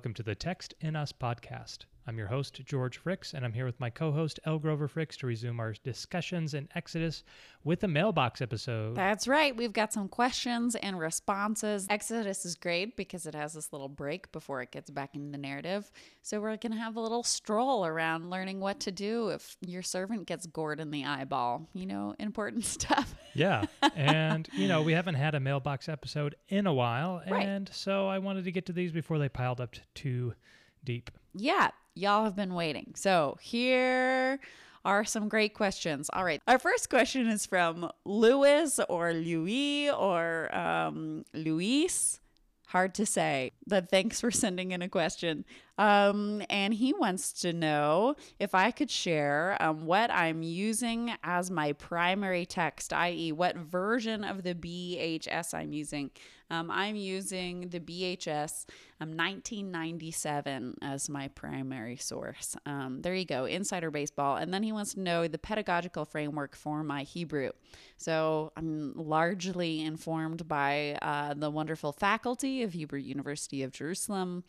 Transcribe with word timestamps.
welcome 0.00 0.14
to 0.14 0.22
the 0.22 0.34
Text 0.34 0.72
in 0.80 0.96
Us 0.96 1.12
podcast. 1.12 1.80
I'm 2.10 2.18
your 2.18 2.26
host, 2.26 2.60
George 2.64 3.00
Fricks, 3.00 3.34
and 3.34 3.44
I'm 3.44 3.52
here 3.52 3.64
with 3.64 3.78
my 3.78 3.88
co 3.88 4.10
host, 4.10 4.40
Elle 4.44 4.58
Grover 4.58 4.88
Fricks, 4.88 5.16
to 5.18 5.28
resume 5.28 5.60
our 5.60 5.74
discussions 5.84 6.54
in 6.54 6.68
Exodus 6.74 7.22
with 7.62 7.84
a 7.84 7.86
mailbox 7.86 8.42
episode. 8.42 8.96
That's 8.96 9.28
right. 9.28 9.56
We've 9.56 9.72
got 9.72 9.92
some 9.92 10.08
questions 10.08 10.74
and 10.74 10.98
responses. 10.98 11.86
Exodus 11.88 12.44
is 12.44 12.56
great 12.56 12.96
because 12.96 13.26
it 13.26 13.36
has 13.36 13.52
this 13.52 13.72
little 13.72 13.88
break 13.88 14.32
before 14.32 14.60
it 14.60 14.72
gets 14.72 14.90
back 14.90 15.14
into 15.14 15.30
the 15.30 15.38
narrative. 15.38 15.88
So 16.22 16.40
we're 16.40 16.56
going 16.56 16.72
to 16.72 16.80
have 16.80 16.96
a 16.96 17.00
little 17.00 17.22
stroll 17.22 17.86
around 17.86 18.28
learning 18.28 18.58
what 18.58 18.80
to 18.80 18.90
do 18.90 19.28
if 19.28 19.56
your 19.60 19.82
servant 19.82 20.26
gets 20.26 20.46
gored 20.46 20.80
in 20.80 20.90
the 20.90 21.04
eyeball. 21.04 21.68
You 21.74 21.86
know, 21.86 22.16
important 22.18 22.64
stuff. 22.64 23.14
yeah. 23.34 23.66
And, 23.94 24.48
you 24.52 24.66
know, 24.66 24.82
we 24.82 24.94
haven't 24.94 25.14
had 25.14 25.36
a 25.36 25.40
mailbox 25.40 25.88
episode 25.88 26.34
in 26.48 26.66
a 26.66 26.74
while. 26.74 27.22
Right. 27.30 27.46
And 27.46 27.70
so 27.72 28.08
I 28.08 28.18
wanted 28.18 28.46
to 28.46 28.50
get 28.50 28.66
to 28.66 28.72
these 28.72 28.90
before 28.90 29.20
they 29.20 29.28
piled 29.28 29.60
up 29.60 29.76
too 29.94 30.34
deep. 30.82 31.10
Yeah, 31.34 31.70
y'all 31.94 32.24
have 32.24 32.36
been 32.36 32.54
waiting. 32.54 32.92
So 32.96 33.36
here 33.40 34.40
are 34.84 35.04
some 35.04 35.28
great 35.28 35.54
questions. 35.54 36.10
All 36.12 36.24
right. 36.24 36.40
Our 36.46 36.58
first 36.58 36.88
question 36.90 37.28
is 37.28 37.46
from 37.46 37.90
Louis 38.04 38.80
or 38.88 39.12
Louis 39.12 39.90
or 39.90 40.54
um, 40.56 41.24
Luis. 41.34 42.20
Hard 42.68 42.94
to 42.94 43.06
say, 43.06 43.50
but 43.66 43.90
thanks 43.90 44.20
for 44.20 44.30
sending 44.30 44.70
in 44.70 44.80
a 44.80 44.88
question. 44.88 45.44
Um, 45.80 46.42
and 46.50 46.74
he 46.74 46.92
wants 46.92 47.32
to 47.40 47.54
know 47.54 48.14
if 48.38 48.54
I 48.54 48.70
could 48.70 48.90
share 48.90 49.56
um, 49.60 49.86
what 49.86 50.10
I'm 50.10 50.42
using 50.42 51.14
as 51.24 51.50
my 51.50 51.72
primary 51.72 52.44
text, 52.44 52.92
i.e., 52.92 53.32
what 53.32 53.56
version 53.56 54.22
of 54.22 54.42
the 54.42 54.54
BHS 54.54 55.54
I'm 55.54 55.72
using. 55.72 56.10
Um, 56.50 56.70
I'm 56.70 56.96
using 56.96 57.70
the 57.70 57.80
BHS 57.80 58.66
um, 59.00 59.16
1997 59.16 60.76
as 60.82 61.08
my 61.08 61.28
primary 61.28 61.96
source. 61.96 62.56
Um, 62.66 63.00
there 63.00 63.14
you 63.14 63.24
go, 63.24 63.46
Insider 63.46 63.90
Baseball. 63.90 64.36
And 64.36 64.52
then 64.52 64.62
he 64.62 64.72
wants 64.72 64.92
to 64.94 65.00
know 65.00 65.28
the 65.28 65.38
pedagogical 65.38 66.04
framework 66.04 66.56
for 66.56 66.84
my 66.84 67.04
Hebrew. 67.04 67.52
So 67.96 68.52
I'm 68.54 68.92
largely 68.96 69.80
informed 69.80 70.46
by 70.46 70.98
uh, 71.00 71.32
the 71.32 71.50
wonderful 71.50 71.92
faculty 71.92 72.64
of 72.64 72.74
Hebrew 72.74 73.00
University 73.00 73.62
of 73.62 73.72
Jerusalem 73.72 74.44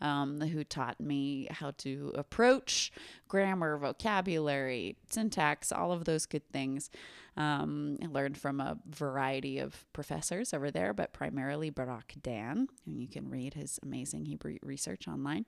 um, 0.00 0.40
who 0.40 0.64
taught 0.64 1.00
me 1.00 1.48
how 1.50 1.72
to 1.78 2.12
approach 2.14 2.92
grammar, 3.28 3.78
vocabulary, 3.78 4.96
syntax, 5.10 5.72
all 5.72 5.92
of 5.92 6.04
those 6.04 6.26
good 6.26 6.48
things. 6.52 6.90
Um, 7.36 7.98
I 8.02 8.06
learned 8.06 8.38
from 8.38 8.60
a 8.60 8.78
variety 8.88 9.58
of 9.58 9.84
professors 9.92 10.54
over 10.54 10.70
there, 10.70 10.94
but 10.94 11.12
primarily 11.12 11.68
Barak 11.70 12.14
Dan, 12.22 12.68
and 12.86 12.98
you 13.00 13.08
can 13.08 13.28
read 13.28 13.54
his 13.54 13.78
amazing 13.82 14.24
Hebrew 14.24 14.56
research 14.62 15.06
online. 15.06 15.44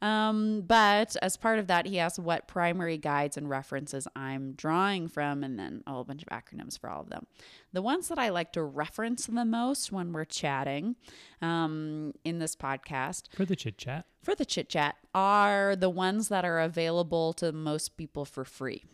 Um, 0.00 0.62
but 0.66 1.16
as 1.22 1.36
part 1.36 1.58
of 1.58 1.66
that, 1.66 1.86
he 1.86 1.98
asked 1.98 2.18
what 2.18 2.46
primary 2.46 2.96
guides 2.98 3.36
and 3.36 3.48
references 3.50 4.06
I'm 4.14 4.52
drawing 4.52 5.08
from, 5.08 5.42
and 5.42 5.58
then 5.58 5.82
a 5.86 5.92
whole 5.92 6.04
bunch 6.04 6.22
of 6.22 6.28
acronyms 6.28 6.78
for 6.78 6.88
all 6.90 7.00
of 7.00 7.10
them. 7.10 7.26
The 7.72 7.82
ones 7.82 8.08
that 8.08 8.18
I 8.18 8.28
like 8.28 8.52
to 8.52 8.62
reference 8.62 9.26
the 9.26 9.44
most 9.44 9.90
when 9.90 10.12
we're 10.12 10.24
chatting 10.24 10.96
um, 11.42 12.12
in 12.24 12.38
this 12.38 12.54
podcast 12.54 13.24
For 13.34 13.44
the 13.44 13.56
chit 13.56 13.78
chat. 13.78 14.06
for 14.22 14.34
the 14.34 14.44
chit 14.44 14.68
chat 14.68 14.96
are 15.14 15.74
the 15.76 15.90
ones 15.90 16.28
that 16.28 16.44
are 16.44 16.60
available 16.60 17.32
to 17.34 17.52
most 17.52 17.96
people 17.96 18.24
for 18.24 18.44
free. 18.44 18.84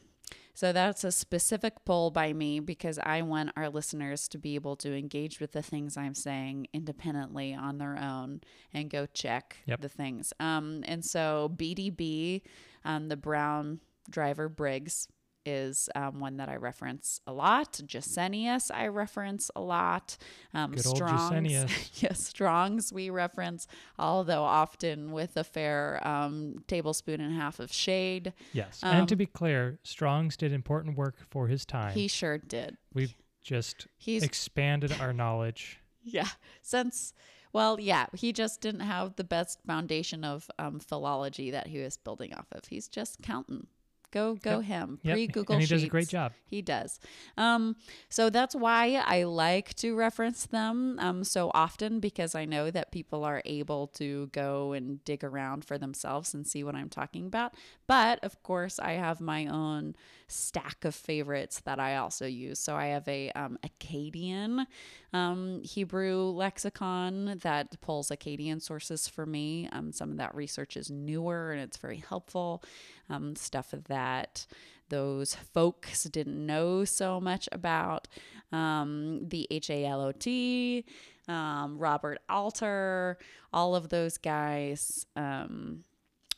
So 0.55 0.73
that's 0.73 1.03
a 1.03 1.11
specific 1.13 1.85
poll 1.85 2.11
by 2.11 2.33
me 2.33 2.61
because 2.61 2.99
I 2.99 3.23
want 3.23 3.53
our 3.57 3.71
listeners 3.71 4.29
to 4.29 4.39
be 4.39 4.55
able 4.55 4.77
to 4.77 4.95
engage 4.95 5.41
with 5.41 5.53
the 5.53 5.63
things 5.63 5.97
I'm 5.97 6.15
saying 6.15 6.67
independently 6.75 7.55
on 7.55 7.79
their 7.79 7.97
own 7.97 8.43
and 8.75 8.91
go 8.91 9.07
check 9.07 9.57
Yep. 9.67 9.81
the 9.81 9.89
things. 9.89 10.33
Um, 10.41 10.83
and 10.87 11.05
so 11.05 11.51
BDB, 11.57 12.43
um, 12.85 13.09
the 13.09 13.17
Brown 13.17 13.81
Driver 14.11 14.49
Briggs, 14.51 15.09
is 15.45 15.89
um, 15.95 16.21
one 16.21 16.37
that 16.39 16.49
I 16.49 16.57
reference 16.57 17.21
a 17.27 17.33
lot. 17.33 17.73
Gesenius, 17.85 18.71
I 18.73 18.89
reference 18.89 19.51
a 19.57 19.61
lot. 19.61 20.17
Um, 20.55 20.73
Good 20.73 20.85
Strong's, 20.85 21.53
yes, 22.03 22.27
Strong's 22.27 22.93
we 22.93 23.11
reference, 23.11 23.67
although 23.99 24.43
often 24.43 25.13
with 25.13 25.37
a 25.37 25.45
fair 25.45 26.07
um, 26.07 26.65
tablespoon 26.67 27.21
and 27.21 27.33
a 27.33 27.37
half 27.37 27.61
of 27.61 27.73
shade. 27.73 28.33
Yes. 28.53 28.81
and 28.83 29.09
to 29.09 29.15
Um, 29.15 29.19
be 29.19 29.27
clear, 29.27 29.79
Strong's 29.83 30.37
did 30.37 30.53
important 30.53 30.97
work 30.97 31.17
for 31.31 31.49
his 31.49 31.65
time. 31.65 31.93
He 31.95 32.09
sure 32.09 32.39
did. 32.39 32.77
We've 32.95 33.15
just 33.43 33.87
He's 33.97 34.23
expanded 34.23 34.93
our 35.01 35.13
knowledge. 35.13 35.79
yeah. 36.03 36.29
Since 36.63 37.13
well, 37.53 37.79
yeah, 37.79 38.07
he 38.15 38.33
just 38.33 38.63
didn't 38.63 38.81
have 38.81 39.17
the 39.17 39.25
best 39.25 39.59
foundation 39.67 40.25
of 40.25 40.51
um, 40.59 40.81
philology 40.81 41.51
that 41.51 41.67
he 41.67 41.81
was 41.81 41.99
building 41.99 42.33
off 42.33 42.47
of. 42.53 42.65
He's 42.65 42.89
just 42.89 43.21
counting. 43.23 43.67
Go 44.13 44.35
go 44.35 44.61
him. 44.61 45.01
Yep, 45.03 45.15
Pre 45.15 45.27
Google 45.27 45.55
and 45.55 45.63
he 45.63 45.69
does 45.69 45.83
a 45.83 45.89
great 45.89 46.09
job. 46.09 46.33
He 46.45 46.61
does. 46.61 47.01
Um, 47.39 47.77
so 48.11 48.29
that's 48.31 48.55
why 48.55 49.03
I 49.05 49.25
like 49.25 49.75
to 49.77 49.97
reference 49.97 50.47
them 50.47 50.99
um, 51.01 51.25
so 51.25 51.51
often 51.55 51.99
because 51.99 52.35
I 52.35 52.45
know 52.45 52.71
that 52.71 52.93
people 52.93 53.25
are 53.25 53.43
able 53.47 53.87
to 53.89 54.29
go 54.33 54.73
and 54.73 55.03
dig 55.05 55.25
around 55.25 55.65
for 55.65 55.79
themselves 55.79 56.35
and 56.35 56.47
see 56.47 56.63
what 56.63 56.75
I'm 56.75 56.91
talking 56.91 57.27
about. 57.27 57.55
But 57.87 58.23
of 58.23 58.43
course, 58.43 58.79
I 58.79 58.93
have 58.93 59.21
my 59.21 59.47
own 59.47 59.97
stack 60.29 60.85
of 60.85 60.95
favorites 60.95 61.61
that 61.65 61.79
I 61.79 61.97
also 61.97 62.27
use. 62.27 62.59
So 62.59 62.75
I 62.77 62.87
have 62.87 63.07
a 63.09 63.31
um, 63.33 63.59
Akkadian 63.67 64.67
um, 65.13 65.63
Hebrew 65.63 66.17
lexicon 66.31 67.39
that 67.43 67.81
pulls 67.81 68.11
Akkadian 68.11 68.61
sources 68.63 69.09
for 69.09 69.27
me. 69.27 69.69
Um, 69.73 69.93
some 69.93 70.11
of 70.11 70.17
that 70.17 70.35
research 70.35 70.77
is 70.77 70.91
newer 70.91 71.53
and 71.53 71.61
it's 71.61 71.77
very 71.77 72.03
helpful. 72.09 72.63
Um, 73.11 73.37
stuff 73.37 73.75
that 73.89 74.47
those 74.89 75.35
folks 75.35 76.05
didn't 76.05 76.45
know 76.47 76.85
so 76.85 77.21
much 77.21 77.49
about. 77.53 78.09
Um, 78.53 79.29
the 79.29 79.47
H 79.51 79.71
A 79.71 79.85
L 79.87 80.01
O 80.03 80.13
T, 80.13 80.85
um, 81.29 81.79
Robert 81.79 82.19
Alter, 82.29 83.19
all 83.53 83.75
of 83.75 83.89
those 83.89 84.19
guys. 84.19 85.07
Um, 85.17 85.85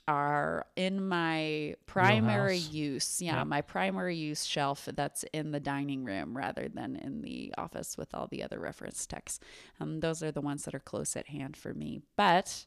are 0.07 0.67
in 0.77 1.09
my 1.09 1.75
primary 1.87 2.57
Wheelhouse. 2.59 2.73
use. 2.75 3.23
Yeah, 3.23 3.39
Yep. 3.39 3.47
my 3.47 3.63
primary 3.63 4.15
use 4.17 4.45
shelf 4.45 4.87
that's 4.95 5.25
in 5.33 5.51
the 5.51 5.61
dining 5.61 6.05
room 6.05 6.37
rather 6.37 6.69
than 6.69 6.97
in 6.97 7.23
the 7.23 7.55
office 7.57 7.97
with 7.97 8.15
all 8.15 8.27
the 8.27 8.43
other 8.43 8.59
reference 8.61 9.07
texts. 9.07 9.41
Um, 9.81 10.01
those 10.01 10.23
are 10.23 10.31
the 10.31 10.43
ones 10.43 10.67
that 10.67 10.75
are 10.75 10.79
close 10.79 11.17
at 11.17 11.29
hand 11.29 11.57
for 11.57 11.73
me. 11.73 12.03
But 12.17 12.67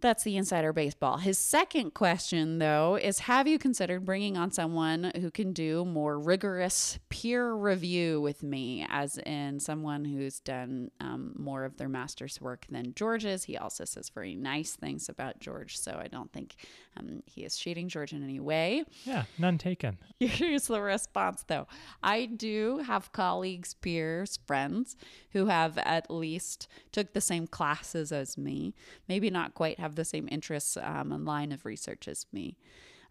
that's 0.00 0.22
the 0.22 0.36
insider 0.36 0.72
baseball. 0.72 1.18
His 1.18 1.38
second 1.38 1.94
question, 1.94 2.58
though, 2.58 2.96
is 2.96 3.20
Have 3.20 3.48
you 3.48 3.58
considered 3.58 4.04
bringing 4.04 4.36
on 4.36 4.50
someone 4.50 5.12
who 5.20 5.30
can 5.30 5.52
do 5.52 5.84
more 5.84 6.18
rigorous 6.18 6.98
peer 7.08 7.52
review 7.52 8.20
with 8.20 8.42
me, 8.42 8.86
as 8.88 9.18
in 9.18 9.58
someone 9.58 10.04
who's 10.04 10.40
done 10.40 10.90
um, 11.00 11.34
more 11.36 11.64
of 11.64 11.76
their 11.76 11.88
master's 11.88 12.40
work 12.40 12.66
than 12.70 12.94
George's? 12.94 13.44
He 13.44 13.56
also 13.56 13.84
says 13.84 14.08
very 14.08 14.34
nice 14.34 14.76
things 14.76 15.08
about 15.08 15.40
George, 15.40 15.76
so 15.76 15.98
I 16.00 16.06
don't 16.06 16.32
think 16.32 16.54
um, 16.96 17.22
he 17.26 17.44
is 17.44 17.56
cheating 17.56 17.88
George 17.88 18.12
in 18.12 18.22
any 18.22 18.40
way. 18.40 18.84
Yeah, 19.04 19.24
none 19.38 19.58
taken. 19.58 19.98
Here's 20.20 20.66
the 20.66 20.80
response 20.80 21.44
though. 21.46 21.66
I 22.02 22.26
do 22.26 22.78
have 22.86 23.12
colleagues, 23.12 23.74
peers, 23.74 24.38
friends 24.46 24.96
who 25.32 25.46
have 25.46 25.78
at 25.78 26.10
least 26.10 26.68
took 26.92 27.12
the 27.12 27.20
same 27.20 27.46
classes 27.46 28.12
as 28.12 28.38
me, 28.38 28.74
maybe 29.08 29.30
not 29.30 29.54
quite 29.54 29.78
have 29.78 29.87
the 29.94 30.04
same 30.04 30.28
interests 30.30 30.76
um, 30.76 31.12
and 31.12 31.24
line 31.24 31.52
of 31.52 31.64
research 31.64 32.08
as 32.08 32.26
me, 32.32 32.56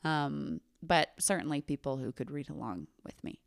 um, 0.03 0.61
but 0.81 1.09
certainly 1.19 1.61
people 1.61 1.97
who 1.97 2.11
could 2.11 2.31
read 2.31 2.49
along 2.49 2.87
with 3.03 3.23
me. 3.23 3.39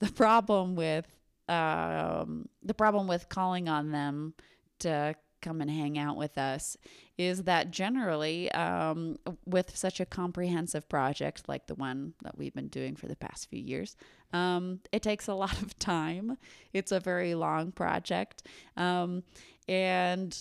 The 0.00 0.10
problem 0.12 0.74
with 0.74 1.06
um, 1.48 2.48
the 2.62 2.74
problem 2.74 3.06
with 3.06 3.28
calling 3.28 3.68
on 3.68 3.92
them 3.92 4.34
to 4.80 5.14
come 5.40 5.60
and 5.60 5.70
hang 5.70 5.98
out 5.98 6.16
with 6.16 6.38
us 6.38 6.76
is 7.18 7.42
that 7.42 7.70
generally 7.70 8.50
um, 8.52 9.18
with 9.44 9.76
such 9.76 10.00
a 10.00 10.06
comprehensive 10.06 10.88
project 10.88 11.46
like 11.48 11.66
the 11.66 11.74
one 11.74 12.14
that 12.22 12.38
we've 12.38 12.54
been 12.54 12.68
doing 12.68 12.96
for 12.96 13.08
the 13.08 13.16
past 13.16 13.50
few 13.50 13.60
years 13.60 13.94
um, 14.34 14.80
it 14.90 15.00
takes 15.00 15.28
a 15.28 15.34
lot 15.34 15.62
of 15.62 15.78
time. 15.78 16.36
It's 16.72 16.92
a 16.92 17.00
very 17.00 17.34
long 17.34 17.72
project. 17.72 18.42
Um, 18.76 19.22
and 19.68 20.36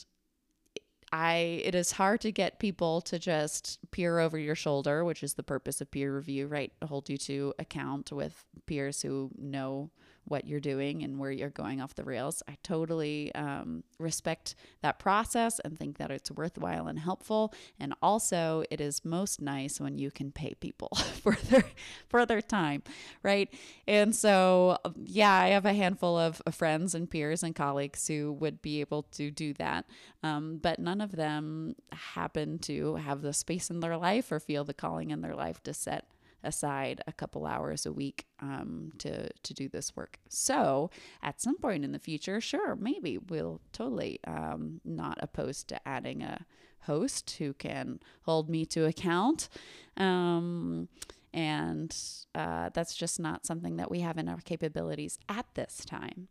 I 1.14 1.62
it 1.64 1.76
is 1.76 1.92
hard 1.92 2.22
to 2.22 2.32
get 2.32 2.58
people 2.58 3.00
to 3.02 3.20
just 3.20 3.78
peer 3.92 4.18
over 4.18 4.40
your 4.40 4.56
shoulder, 4.56 5.06
which 5.06 5.22
is 5.22 5.36
the 5.36 5.44
purpose 5.44 5.80
of 5.80 5.92
peer 5.92 6.16
review, 6.16 6.48
right? 6.48 6.74
Hold 6.84 7.08
you 7.08 7.20
to 7.20 7.54
account 7.60 8.12
with 8.12 8.44
peers 8.66 9.04
who 9.04 9.30
know 9.38 9.92
what 10.26 10.48
you're 10.48 10.60
doing 10.60 11.04
and 11.04 11.20
where 11.20 11.32
you're 11.32 11.50
going 11.50 11.82
off 11.82 11.96
the 11.96 12.04
rails. 12.04 12.42
I 12.48 12.58
totally 12.64 13.34
um, 13.36 13.84
respect 14.00 14.56
that 14.82 15.00
process 15.00 15.60
and 15.60 15.78
think 15.78 15.98
that 15.98 16.12
it's 16.12 16.32
worthwhile 16.32 16.88
and 16.88 17.00
helpful. 17.00 17.54
And 17.80 17.94
also, 18.02 18.64
it 18.72 18.80
is 18.80 19.04
most 19.04 19.42
nice 19.42 19.80
when 19.80 19.98
you 19.98 20.12
can 20.12 20.32
pay 20.32 20.54
people 20.56 20.90
for 20.96 21.36
their 21.36 21.66
for 22.08 22.26
their 22.26 22.42
time, 22.42 22.84
right? 23.22 23.50
And 23.88 24.16
so, 24.16 24.78
yeah, 25.04 25.34
I 25.34 25.50
have 25.50 25.66
a 25.66 25.74
handful 25.74 26.18
of 26.18 26.42
friends 26.52 26.96
and 26.96 27.10
peers 27.10 27.44
and 27.44 27.56
colleagues 27.56 28.08
who 28.08 28.32
would 28.34 28.62
be 28.62 28.82
able 28.82 29.04
to 29.14 29.32
do 29.32 29.54
that, 29.56 29.86
um, 30.22 30.60
but 30.62 30.80
none 30.80 31.02
of 31.02 31.12
them 31.14 31.76
happen 31.92 32.60
to 32.60 32.96
have 32.96 33.22
the 33.22 33.34
space 33.34 33.70
in 33.70 33.80
their 33.82 33.98
life 33.98 34.32
or 34.32 34.40
feel 34.40 34.64
the 34.64 34.74
calling 34.74 35.12
in 35.12 35.22
their 35.22 35.36
life 35.36 35.62
to 35.64 35.74
set 35.74 36.06
aside 36.44 37.02
a 37.08 37.14
couple 37.14 37.46
hours 37.46 37.86
a 37.86 37.94
week 37.94 38.26
um, 38.40 38.92
to 39.00 39.30
to 39.30 39.54
do 39.54 39.70
this 39.70 39.96
work. 39.96 40.20
So 40.30 40.90
at 41.22 41.42
some 41.42 41.58
point 41.58 41.84
in 41.84 41.92
the 41.92 42.00
future, 42.00 42.42
sure, 42.42 42.76
maybe 42.76 43.18
we'll 43.18 43.62
totally 43.72 44.20
um, 44.26 44.82
not 44.84 45.18
opposed 45.22 45.68
to 45.70 45.88
adding 45.88 46.22
a 46.24 46.46
host 46.82 47.36
who 47.40 47.54
can 47.54 48.00
hold 48.24 48.50
me 48.50 48.66
to 48.66 48.86
account. 48.86 49.50
Um, 49.98 50.90
and 51.34 51.96
uh, 52.36 52.70
that's 52.74 52.96
just 52.96 53.20
not 53.20 53.46
something 53.46 53.78
that 53.78 53.90
we 53.90 54.02
have 54.02 54.18
in 54.18 54.30
our 54.30 54.42
capabilities 54.42 55.18
at 55.28 55.46
this 55.56 55.84
time. 55.86 56.28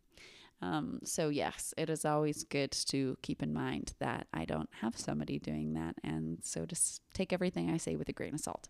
Um, 0.61 0.99
so, 1.03 1.27
yes, 1.27 1.73
it 1.75 1.89
is 1.89 2.05
always 2.05 2.45
good 2.45 2.71
to 2.71 3.17
keep 3.21 3.43
in 3.43 3.53
mind 3.53 3.93
that 3.99 4.27
I 4.33 4.45
don't 4.45 4.69
have 4.79 4.97
somebody 4.97 5.37
doing 5.37 5.73
that. 5.73 5.95
And 6.05 6.37
so 6.41 6.65
just 6.65 7.01
take 7.13 7.33
everything 7.33 7.69
I 7.69 7.75
say 7.75 7.97
with 7.97 8.07
a 8.07 8.13
grain 8.13 8.33
of 8.33 8.39
salt. 8.39 8.69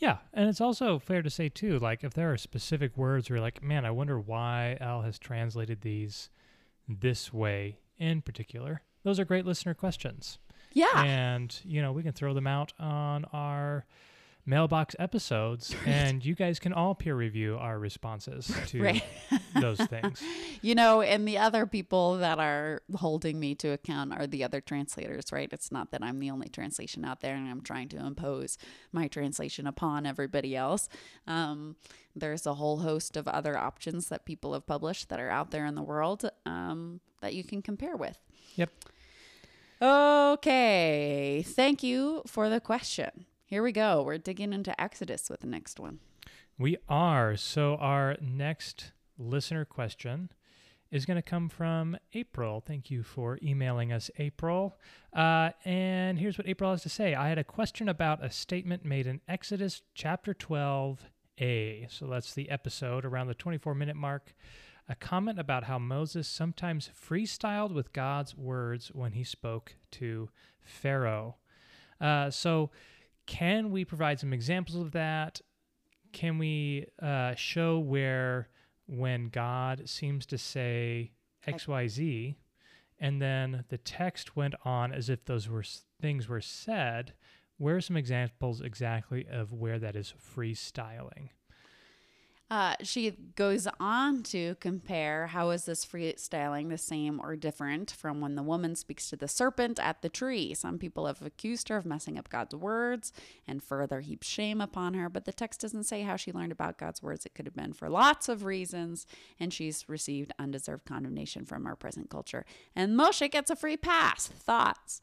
Yeah, 0.00 0.16
and 0.32 0.48
it's 0.48 0.60
also 0.62 0.98
fair 0.98 1.22
to 1.22 1.30
say 1.30 1.50
too, 1.50 1.78
like 1.78 2.02
if 2.02 2.14
there 2.14 2.32
are 2.32 2.38
specific 2.38 2.96
words 2.96 3.28
where 3.28 3.36
you're 3.36 3.44
like, 3.44 3.62
man, 3.62 3.84
I 3.84 3.90
wonder 3.90 4.18
why 4.18 4.78
Elle 4.80 5.02
has 5.02 5.18
translated 5.18 5.82
these 5.82 6.30
this 6.88 7.32
way 7.32 7.76
in 7.98 8.22
particular. 8.22 8.82
Those 9.04 9.20
are 9.20 9.26
great 9.26 9.44
listener 9.44 9.74
questions. 9.74 10.38
Yeah. 10.72 11.02
And, 11.04 11.54
you 11.64 11.82
know, 11.82 11.92
we 11.92 12.02
can 12.02 12.12
throw 12.12 12.32
them 12.32 12.46
out 12.46 12.72
on 12.78 13.26
our 13.32 13.84
mailbox 14.46 14.96
episodes 14.98 15.74
and 15.86 16.24
you 16.24 16.34
guys 16.34 16.58
can 16.58 16.72
all 16.72 16.94
peer 16.94 17.14
review 17.14 17.56
our 17.58 17.78
responses 17.78 18.50
to 18.66 18.82
Right. 18.82 19.04
those 19.60 19.78
things. 19.86 20.22
You 20.62 20.74
know, 20.74 21.02
and 21.02 21.26
the 21.28 21.38
other 21.38 21.66
people 21.66 22.18
that 22.18 22.38
are 22.38 22.82
holding 22.96 23.38
me 23.38 23.54
to 23.56 23.68
account 23.68 24.12
are 24.12 24.26
the 24.26 24.42
other 24.44 24.60
translators, 24.60 25.32
right? 25.32 25.48
It's 25.52 25.70
not 25.70 25.90
that 25.92 26.02
I'm 26.02 26.18
the 26.18 26.30
only 26.30 26.48
translation 26.48 27.04
out 27.04 27.20
there 27.20 27.34
and 27.34 27.48
I'm 27.48 27.60
trying 27.62 27.88
to 27.90 27.98
impose 27.98 28.58
my 28.92 29.08
translation 29.08 29.66
upon 29.66 30.06
everybody 30.06 30.56
else. 30.56 30.88
Um, 31.26 31.76
there's 32.16 32.44
a 32.46 32.54
whole 32.54 32.78
host 32.78 33.16
of 33.16 33.28
other 33.28 33.56
options 33.56 34.08
that 34.08 34.24
people 34.24 34.52
have 34.54 34.66
published 34.66 35.08
that 35.10 35.20
are 35.20 35.30
out 35.30 35.50
there 35.52 35.64
in 35.66 35.74
the 35.76 35.82
world 35.82 36.28
um, 36.44 37.00
that 37.20 37.34
you 37.34 37.44
can 37.44 37.62
compare 37.62 37.96
with. 37.96 38.18
Yep. 38.56 38.70
Okay. 39.82 41.44
Thank 41.46 41.82
you 41.82 42.22
for 42.26 42.48
the 42.48 42.60
question. 42.60 43.26
Here 43.50 43.64
we 43.64 43.72
go. 43.72 44.04
We're 44.04 44.16
digging 44.16 44.52
into 44.52 44.80
Exodus 44.80 45.28
with 45.28 45.40
the 45.40 45.48
next 45.48 45.80
one. 45.80 45.98
We 46.56 46.76
are. 46.88 47.36
So 47.36 47.74
our 47.80 48.16
next 48.20 48.92
listener 49.18 49.64
question 49.64 50.30
is 50.92 51.04
going 51.04 51.16
to 51.16 51.28
come 51.28 51.48
from 51.48 51.96
April. 52.14 52.62
Thank 52.64 52.92
you 52.92 53.02
for 53.02 53.40
emailing 53.42 53.92
us, 53.92 54.08
April. 54.18 54.78
Uh, 55.12 55.50
and 55.64 56.16
here's 56.16 56.38
what 56.38 56.46
April 56.46 56.70
has 56.70 56.82
to 56.82 56.88
say 56.88 57.16
I 57.16 57.28
had 57.28 57.38
a 57.38 57.44
question 57.44 57.88
about 57.88 58.24
a 58.24 58.30
statement 58.30 58.84
made 58.84 59.08
in 59.08 59.20
Exodus 59.26 59.82
chapter 59.94 60.32
12a. 60.32 61.90
So 61.90 62.06
that's 62.06 62.32
the 62.32 62.50
episode 62.50 63.04
around 63.04 63.26
the 63.26 63.34
24 63.34 63.74
minute 63.74 63.96
mark. 63.96 64.32
A 64.88 64.94
comment 64.94 65.40
about 65.40 65.64
how 65.64 65.80
Moses 65.80 66.28
sometimes 66.28 66.88
freestyled 66.88 67.74
with 67.74 67.92
God's 67.92 68.36
words 68.36 68.92
when 68.94 69.14
he 69.14 69.24
spoke 69.24 69.74
to 69.90 70.30
Pharaoh. 70.60 71.34
Uh, 72.00 72.30
so, 72.30 72.70
can 73.30 73.70
we 73.70 73.84
provide 73.84 74.18
some 74.18 74.32
examples 74.32 74.76
of 74.76 74.90
that? 74.90 75.40
Can 76.12 76.36
we 76.36 76.86
uh, 77.00 77.36
show 77.36 77.78
where 77.78 78.48
when 78.88 79.28
God 79.28 79.88
seems 79.88 80.26
to 80.26 80.36
say 80.36 81.12
XYZ, 81.46 82.34
and 82.98 83.22
then 83.22 83.64
the 83.68 83.78
text 83.78 84.34
went 84.34 84.56
on 84.64 84.92
as 84.92 85.08
if 85.08 85.24
those 85.24 85.48
were 85.48 85.62
things 86.00 86.28
were 86.28 86.40
said? 86.40 87.12
Where 87.56 87.76
are 87.76 87.80
some 87.80 87.96
examples 87.96 88.60
exactly 88.60 89.28
of 89.30 89.52
where 89.52 89.78
that 89.78 89.94
is 89.94 90.12
freestyling? 90.36 91.28
Uh, 92.50 92.74
she 92.82 93.12
goes 93.36 93.68
on 93.78 94.24
to 94.24 94.56
compare 94.56 95.28
how 95.28 95.50
is 95.50 95.66
this 95.66 95.86
freestyling 95.86 96.68
the 96.68 96.76
same 96.76 97.20
or 97.22 97.36
different 97.36 97.92
from 97.92 98.20
when 98.20 98.34
the 98.34 98.42
woman 98.42 98.74
speaks 98.74 99.08
to 99.08 99.14
the 99.14 99.28
serpent 99.28 99.78
at 99.78 100.02
the 100.02 100.08
tree. 100.08 100.52
Some 100.52 100.76
people 100.76 101.06
have 101.06 101.22
accused 101.22 101.68
her 101.68 101.76
of 101.76 101.86
messing 101.86 102.18
up 102.18 102.28
God's 102.28 102.56
words 102.56 103.12
and 103.46 103.62
further 103.62 104.00
heap 104.00 104.24
shame 104.24 104.60
upon 104.60 104.94
her, 104.94 105.08
but 105.08 105.26
the 105.26 105.32
text 105.32 105.60
doesn't 105.60 105.84
say 105.84 106.02
how 106.02 106.16
she 106.16 106.32
learned 106.32 106.50
about 106.50 106.76
God's 106.76 107.02
words. 107.02 107.24
It 107.24 107.34
could 107.34 107.46
have 107.46 107.54
been 107.54 107.72
for 107.72 107.88
lots 107.88 108.28
of 108.28 108.44
reasons, 108.44 109.06
and 109.38 109.52
she's 109.52 109.88
received 109.88 110.32
undeserved 110.36 110.84
condemnation 110.84 111.44
from 111.44 111.68
our 111.68 111.76
present 111.76 112.10
culture. 112.10 112.44
And 112.74 112.98
Moshe 112.98 113.30
gets 113.30 113.50
a 113.50 113.56
free 113.56 113.76
pass. 113.76 114.26
Thoughts? 114.26 115.00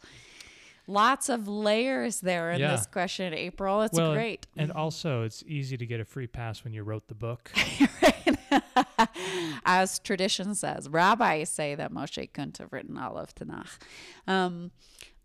Lots 0.88 1.28
of 1.28 1.50
layers 1.50 2.22
there 2.22 2.52
in 2.52 2.62
Yeah. 2.62 2.72
this 2.72 2.86
question, 2.86 3.34
April. 3.34 3.82
It's 3.82 3.98
well, 3.98 4.14
great. 4.14 4.48
And 4.56 4.72
also, 4.72 5.24
it's 5.24 5.44
easy 5.46 5.76
to 5.78 5.86
get 5.86 6.00
a 6.00 6.06
free 6.06 6.28
pass 6.28 6.64
when 6.64 6.74
you 6.74 6.84
wrote 6.84 7.08
the 7.10 7.16
book. 7.16 7.52
As 9.66 10.00
tradition 10.00 10.56
says, 10.56 10.88
rabbis 10.90 11.50
say 11.50 11.76
that 11.76 11.92
Moshe 11.92 12.32
couldn't 12.34 12.58
have 12.60 12.72
written 12.72 12.98
all 12.98 13.18
of 13.18 13.36
Tanakh. 13.36 13.78
Um, 14.28 14.72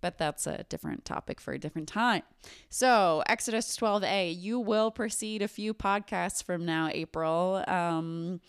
but 0.01 0.19
that's 0.19 0.49
a 0.49 0.65
different 0.69 1.05
topic 1.05 1.41
for 1.41 1.55
a 1.55 1.59
different 1.59 1.89
time. 1.89 2.23
So, 2.69 3.23
Exodus 3.29 3.77
12a, 3.77 4.37
you 4.37 4.59
will 4.59 4.91
proceed 4.91 5.43
a 5.43 5.49
few 5.49 5.73
podcasts 5.73 6.43
from 6.43 6.67
now, 6.67 6.89
April. 6.93 7.63
Um, 7.69 8.41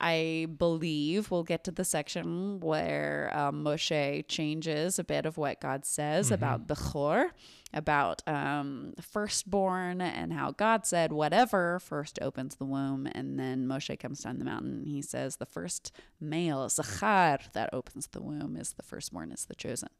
I 0.00 0.48
believe 0.58 1.30
we'll 1.30 1.44
get 1.44 1.64
to 1.64 1.70
the 1.70 1.84
section 1.84 2.60
where 2.60 3.30
um, 3.32 3.64
Moshe 3.64 4.26
changes 4.28 4.98
a 4.98 5.04
bit 5.04 5.24
of 5.24 5.36
what 5.36 5.60
God 5.60 5.84
says 5.84 6.30
about 6.30 6.66
Bechor, 6.66 7.30
about 7.72 8.20
um, 8.26 8.94
firstborn, 9.00 10.00
and 10.00 10.32
how 10.32 10.50
God 10.50 10.84
said, 10.84 11.12
whatever 11.12 11.78
first 11.78 12.18
opens 12.20 12.56
the 12.56 12.64
womb. 12.64 13.08
And 13.14 13.38
then 13.38 13.66
Moshe 13.66 13.98
comes 13.98 14.20
down 14.20 14.38
the 14.40 14.44
mountain 14.44 14.72
and 14.78 14.88
he 14.88 15.00
says, 15.00 15.36
the 15.36 15.46
first 15.46 15.92
male, 16.20 16.68
Zachar, 16.68 17.38
that 17.52 17.70
opens 17.72 18.08
the 18.08 18.22
womb 18.22 18.56
is 18.56 18.72
the 18.72 18.82
firstborn, 18.82 19.30
is 19.30 19.44
the 19.44 19.54
chosen. 19.54 19.90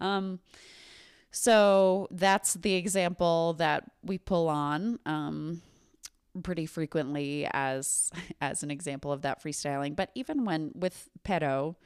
Um, 0.00 0.40
so 1.30 2.08
that's 2.10 2.54
the 2.54 2.74
example 2.74 3.54
that 3.54 3.84
we 4.02 4.18
pull 4.18 4.48
on. 4.48 4.98
Um, 5.06 5.62
pretty 6.42 6.66
frequently 6.66 7.46
as 7.52 8.10
as 8.40 8.62
an 8.62 8.70
example 8.70 9.12
of 9.12 9.22
that 9.22 9.42
freestyling. 9.42 9.96
But 9.96 10.10
even 10.14 10.44
when 10.44 10.72
with 10.74 11.08
pedo 11.24 11.76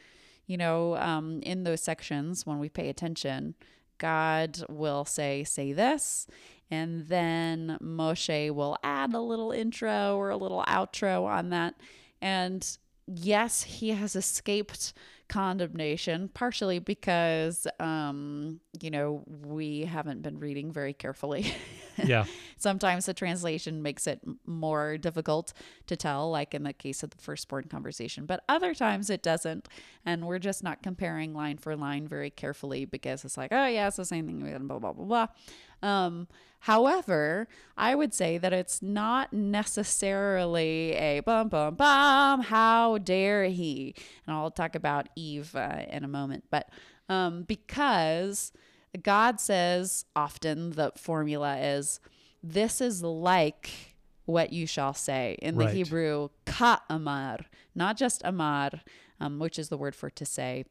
you 0.46 0.56
know 0.56 0.96
um, 0.96 1.40
in 1.42 1.64
those 1.64 1.80
sections 1.80 2.44
when 2.44 2.58
we 2.58 2.68
pay 2.68 2.90
attention 2.90 3.54
god 3.96 4.62
will 4.68 5.06
say 5.06 5.42
say 5.42 5.72
this 5.72 6.26
and 6.70 7.06
then 7.08 7.78
moshe 7.82 8.50
will 8.50 8.76
add 8.82 9.14
a 9.14 9.20
little 9.20 9.52
intro 9.52 10.16
or 10.16 10.30
a 10.30 10.36
little 10.36 10.64
outro 10.66 11.24
on 11.26 11.50
that. 11.50 11.74
And 12.20 12.66
yes 13.06 13.62
he 13.62 13.90
has 13.90 14.16
escaped 14.16 14.94
condemnation 15.28 16.28
partially 16.32 16.78
because 16.78 17.66
um 17.78 18.60
you 18.80 18.90
know 18.90 19.22
we 19.26 19.80
haven't 19.80 20.22
been 20.22 20.38
reading 20.38 20.72
very 20.72 20.94
carefully 20.94 21.54
yeah. 22.04 22.24
sometimes 22.56 23.06
the 23.06 23.14
translation 23.14 23.82
makes 23.82 24.06
it 24.06 24.20
more 24.46 24.98
difficult 24.98 25.52
to 25.86 25.96
tell, 25.96 26.30
like 26.30 26.54
in 26.54 26.62
the 26.62 26.72
case 26.72 27.02
of 27.02 27.10
the 27.10 27.18
firstborn 27.18 27.64
conversation, 27.64 28.26
but 28.26 28.42
other 28.48 28.74
times 28.74 29.10
it 29.10 29.22
doesn't. 29.22 29.68
And 30.04 30.26
we're 30.26 30.38
just 30.38 30.62
not 30.62 30.82
comparing 30.82 31.34
line 31.34 31.58
for 31.58 31.76
line 31.76 32.06
very 32.08 32.30
carefully 32.30 32.84
because 32.84 33.24
it's 33.24 33.36
like, 33.36 33.52
oh, 33.52 33.66
yeah, 33.66 33.88
it's 33.88 33.96
the 33.96 34.04
same 34.04 34.26
thing, 34.26 34.40
blah, 34.66 34.78
blah, 34.78 34.92
blah, 34.92 35.04
blah. 35.04 35.26
Um, 35.88 36.28
however, 36.60 37.48
I 37.76 37.94
would 37.94 38.14
say 38.14 38.38
that 38.38 38.52
it's 38.52 38.80
not 38.82 39.32
necessarily 39.32 40.92
a 40.92 41.20
bum, 41.20 41.48
bum, 41.48 41.74
bum, 41.74 42.40
how 42.42 42.98
dare 42.98 43.44
he? 43.44 43.94
And 44.26 44.34
I'll 44.34 44.50
talk 44.50 44.74
about 44.74 45.08
Eve 45.14 45.54
uh, 45.54 45.82
in 45.90 46.04
a 46.04 46.08
moment, 46.08 46.44
but 46.50 46.70
um, 47.08 47.42
because 47.42 48.52
God 49.02 49.40
says 49.40 50.04
often 50.14 50.70
the 50.70 50.92
formula 50.96 51.58
is 51.58 52.00
this 52.42 52.80
is 52.80 53.02
like 53.02 53.94
what 54.24 54.52
you 54.52 54.66
shall 54.66 54.94
say. 54.94 55.36
In 55.42 55.56
the 55.56 55.66
Right. 55.66 55.74
Hebrew, 55.74 56.28
ka 56.46 56.82
amar, 56.88 57.38
not 57.74 57.96
just 57.96 58.22
amar, 58.24 58.70
um, 59.20 59.38
which 59.38 59.58
is 59.58 59.68
the 59.68 59.76
word 59.76 59.94
for 59.94 60.10
to 60.10 60.24
say. 60.24 60.64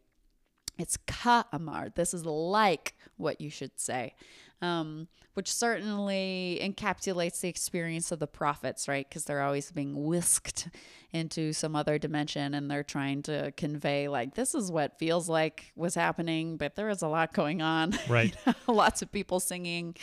It's 0.77 0.97
ka 1.05 1.47
amar. 1.51 1.89
This 1.93 2.13
is 2.13 2.25
like 2.25 2.95
what 3.17 3.39
you 3.39 3.49
should 3.49 3.79
say. 3.79 4.15
Um, 4.63 5.07
which 5.33 5.51
certainly 5.51 6.59
encapsulates 6.61 7.41
the 7.41 7.49
experience 7.49 8.11
of 8.11 8.19
the 8.19 8.27
prophets, 8.27 8.87
right? 8.87 9.07
Because 9.07 9.25
they're 9.25 9.41
always 9.41 9.71
being 9.71 10.05
whisked 10.05 10.69
into 11.11 11.51
some 11.51 11.75
other 11.75 11.99
dimension 11.99 12.53
and 12.53 12.71
they're 12.71 12.83
trying 12.83 13.21
to 13.23 13.51
convey, 13.57 14.07
like, 14.07 14.35
this 14.35 14.55
is 14.55 14.71
what 14.71 14.97
feels 14.97 15.27
like 15.27 15.73
was 15.75 15.95
happening, 15.95 16.55
but 16.55 16.75
there 16.75 16.89
is 16.89 17.01
a 17.01 17.07
lot 17.07 17.33
going 17.33 17.61
on. 17.61 17.93
Right. 18.09 18.35
lots 18.67 19.01
of 19.01 19.11
people 19.11 19.39
singing, 19.39 19.95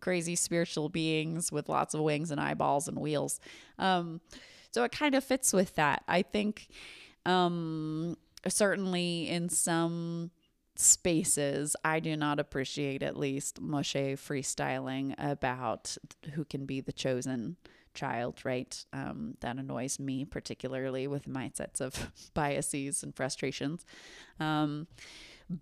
crazy 0.00 0.34
spiritual 0.36 0.88
beings 0.88 1.52
with 1.52 1.68
lots 1.68 1.94
of 1.94 2.00
wings 2.00 2.30
and 2.30 2.40
eyeballs 2.40 2.88
and 2.88 2.98
wheels. 2.98 3.40
Um, 3.78 4.20
so 4.72 4.84
it 4.84 4.92
kind 4.92 5.14
of 5.14 5.22
fits 5.22 5.52
with 5.52 5.74
that. 5.76 6.02
I 6.08 6.22
think 6.22 6.68
um, 7.24 8.16
certainly 8.48 9.28
in 9.28 9.48
some 9.48 10.30
spaces, 10.78 11.76
I 11.84 12.00
do 12.00 12.16
not 12.16 12.38
appreciate 12.40 13.02
at 13.02 13.16
least 13.16 13.62
Moshe 13.62 14.14
freestyling 14.14 15.14
about 15.18 15.96
who 16.34 16.44
can 16.44 16.66
be 16.66 16.80
the 16.80 16.92
chosen 16.92 17.56
child, 17.94 18.44
right? 18.44 18.84
Um, 18.92 19.36
that 19.40 19.56
annoys 19.56 19.98
me 19.98 20.24
particularly 20.24 21.06
with 21.06 21.26
my 21.26 21.50
sets 21.54 21.80
of 21.80 22.12
biases 22.34 23.02
and 23.02 23.14
frustrations. 23.14 23.84
Um, 24.38 24.86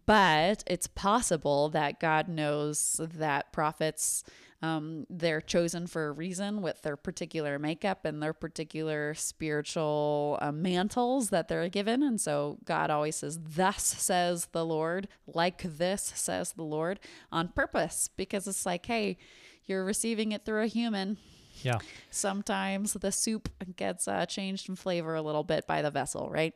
but 0.07 0.65
it's 0.67 0.87
possible 0.87 1.69
that 1.71 2.01
God 2.01 2.29
knows 2.29 3.01
that 3.15 3.53
prophets 3.53 4.25
um, 4.65 5.07
they're 5.11 5.41
chosen 5.43 5.87
for 5.87 6.07
a 6.09 6.13
reason 6.13 6.63
with 6.63 6.81
their 6.83 6.97
particular 6.97 7.59
makeup 7.59 8.05
and 8.07 8.23
their 8.23 8.33
particular 8.33 9.13
spiritual 9.15 10.39
uh, 10.41 10.53
mantles 10.53 11.29
that 11.31 11.49
they're 11.49 11.69
given. 11.69 12.03
And 12.03 12.19
so 12.19 12.57
God 12.65 12.91
always 12.91 13.17
says, 13.17 13.39
Thus 13.43 13.83
says 13.85 14.49
the 14.53 14.65
Lord, 14.65 15.09
like 15.27 15.63
this 15.63 16.13
says 16.15 16.53
the 16.53 16.63
Lord, 16.63 16.99
on 17.31 17.49
purpose, 17.49 18.09
because 18.17 18.49
it's 18.49 18.65
like, 18.65 18.87
hey, 18.87 19.19
you're 19.67 19.85
receiving 19.85 20.33
it 20.33 20.45
through 20.47 20.63
a 20.63 20.67
human. 20.67 21.19
Yeah. 21.63 21.79
Sometimes 22.11 22.95
the 22.95 23.13
soup 23.13 23.49
gets 23.77 24.09
uh, 24.09 24.25
changed 24.27 24.69
in 24.69 24.77
flavor 24.77 25.15
a 25.15 25.23
little 25.23 25.45
bit 25.45 25.67
by 25.67 25.83
the 25.83 25.91
vessel, 25.91 26.31
right? 26.31 26.55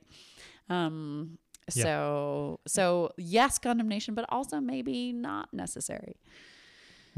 Um, 0.70 1.38
Yeah. 1.74 1.84
so, 1.84 2.60
so 2.66 3.10
yes, 3.18 3.58
condemnation, 3.58 4.14
but 4.14 4.24
also 4.30 4.60
maybe 4.60 5.12
not 5.12 5.52
necessary. 5.52 6.16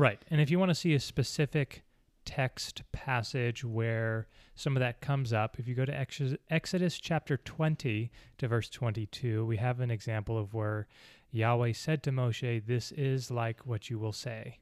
Right. 0.01 0.19
And 0.31 0.41
if 0.41 0.51
you 0.51 0.59
want 0.59 0.71
to 0.71 0.75
see 0.75 0.95
a 0.95 0.99
specific 0.99 1.83
text 2.25 2.85
passage 2.91 3.67
where 3.67 4.29
some 4.55 4.75
of 4.75 4.81
that 4.81 5.03
comes 5.03 5.31
up, 5.31 5.59
if 5.59 5.69
you 5.69 5.75
go 5.75 5.85
to 5.85 6.07
Exodus 6.49 6.99
chapter 6.99 7.37
20 7.37 8.11
to 8.39 8.49
verse 8.49 8.71
22, 8.71 9.45
we 9.45 9.59
have 9.59 9.79
an 9.81 9.91
example 9.91 10.39
of 10.39 10.55
where 10.55 10.87
Yahweh 11.33 11.75
said 11.75 12.03
to 12.05 12.13
Moshe, 12.13 12.65
This 12.65 12.93
is 12.93 13.31
like 13.31 13.67
what 13.67 13.91
you 13.91 13.99
will 13.99 14.15
say. 14.15 14.61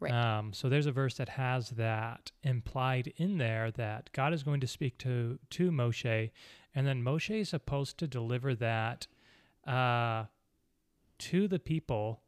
Right. 0.00 0.10
Um, 0.10 0.52
so 0.52 0.68
there's 0.68 0.86
a 0.86 0.92
verse 0.92 1.18
that 1.18 1.28
has 1.28 1.70
that 1.70 2.32
implied 2.42 3.12
in 3.16 3.38
there 3.38 3.70
that 3.70 4.10
God 4.12 4.34
is 4.34 4.42
going 4.42 4.58
to 4.58 4.66
speak 4.66 4.98
to 4.98 5.38
to 5.50 5.70
Moshe, 5.70 6.32
and 6.74 6.84
then 6.84 7.00
Moshe 7.00 7.42
is 7.42 7.50
supposed 7.50 7.96
to 7.98 8.08
deliver 8.08 8.56
that 8.56 9.06
uh, 9.68 10.24
to 11.18 11.46
the 11.46 11.60
people 11.60 12.22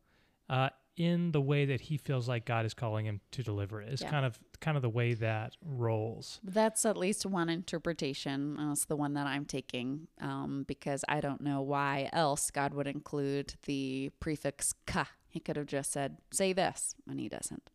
uh, 0.49 0.69
in 0.97 1.33
the 1.33 1.41
way 1.41 1.67
that 1.67 1.83
he 1.83 1.97
feels 1.99 2.27
like 2.29 2.47
God 2.47 2.65
is 2.65 2.73
calling 2.73 3.05
him 3.05 3.21
to 3.33 3.43
deliver 3.43 3.83
it. 3.83 3.89
It's 3.93 4.03
Yeah. 4.03 4.11
kind 4.11 4.25
of 4.27 4.39
kind 4.61 4.77
of 4.77 4.83
the 4.83 4.89
way 4.89 5.13
that 5.13 5.55
rolls. 5.61 6.41
That's 6.43 6.87
at 6.87 6.97
least 6.97 7.27
one 7.27 7.51
interpretation. 7.51 8.59
Uh, 8.59 8.73
it's 8.73 8.87
the 8.87 8.97
one 8.97 9.13
that 9.15 9.27
I'm 9.27 9.45
taking 9.45 10.09
um, 10.21 10.65
because 10.67 11.05
I 11.09 11.21
don't 11.21 11.43
know 11.43 11.61
why 11.61 12.09
else 12.13 12.51
God 12.51 12.73
would 12.73 12.87
include 12.87 13.55
the 13.65 14.11
prefix 14.21 14.73
ka. 14.87 15.09
He 15.29 15.41
could 15.41 15.57
have 15.57 15.67
just 15.67 15.93
said, 15.93 16.17
say 16.33 16.55
this, 16.55 16.95
and 17.07 17.21
he 17.21 17.29
doesn't. 17.29 17.69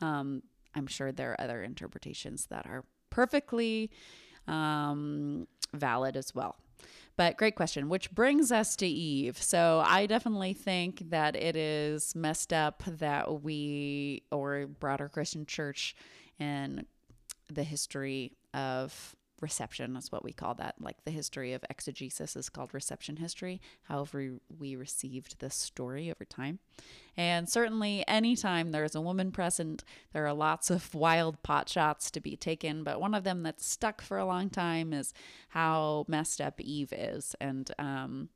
Um, 0.00 0.42
I'm 0.74 0.88
sure 0.88 1.12
there 1.12 1.30
are 1.30 1.40
other 1.40 1.62
interpretations 1.62 2.46
that 2.46 2.66
are 2.66 2.84
perfectly 3.10 3.92
um, 4.48 5.46
valid 5.72 6.16
as 6.16 6.34
well. 6.34 6.56
But 7.16 7.36
great 7.36 7.54
question, 7.54 7.88
which 7.88 8.10
brings 8.10 8.50
us 8.50 8.74
to 8.76 8.86
Eve. 8.86 9.40
So 9.40 9.82
I 9.86 10.06
definitely 10.06 10.52
think 10.52 11.10
that 11.10 11.36
it 11.36 11.54
is 11.54 12.14
messed 12.16 12.52
up 12.52 12.82
that 12.86 13.42
we, 13.42 14.24
or 14.32 14.66
broader 14.66 15.08
Christian 15.08 15.46
church, 15.46 15.94
and 16.40 16.86
the 17.48 17.62
history 17.62 18.32
of 18.52 19.14
reception 19.44 19.96
is 19.96 20.10
what 20.10 20.24
we 20.24 20.32
call 20.32 20.54
that. 20.54 20.74
Like 20.80 21.04
the 21.04 21.12
history 21.12 21.52
of 21.52 21.64
exegesis 21.70 22.34
is 22.34 22.48
called 22.48 22.74
reception 22.74 23.16
history, 23.16 23.60
however, 23.84 24.38
we 24.58 24.74
received 24.74 25.38
this 25.38 25.54
story 25.54 26.10
over 26.10 26.24
time. 26.24 26.58
And 27.16 27.48
certainly, 27.48 28.04
anytime 28.08 28.72
there's 28.72 28.96
a 28.96 29.00
woman 29.00 29.30
present, 29.30 29.84
there 30.12 30.26
are 30.26 30.32
lots 30.32 30.70
of 30.70 30.94
wild 30.94 31.40
pot 31.42 31.68
shots 31.68 32.10
to 32.10 32.20
be 32.20 32.36
taken. 32.36 32.82
But 32.82 33.00
one 33.00 33.14
of 33.14 33.22
them 33.22 33.42
that's 33.42 33.64
stuck 33.66 34.00
for 34.00 34.18
a 34.18 34.26
long 34.26 34.50
time 34.50 34.92
is 34.92 35.14
how 35.50 36.06
messed 36.08 36.40
up 36.40 36.60
Eve 36.60 36.92
is. 36.92 37.36
And 37.40 37.70
um, 37.78 38.30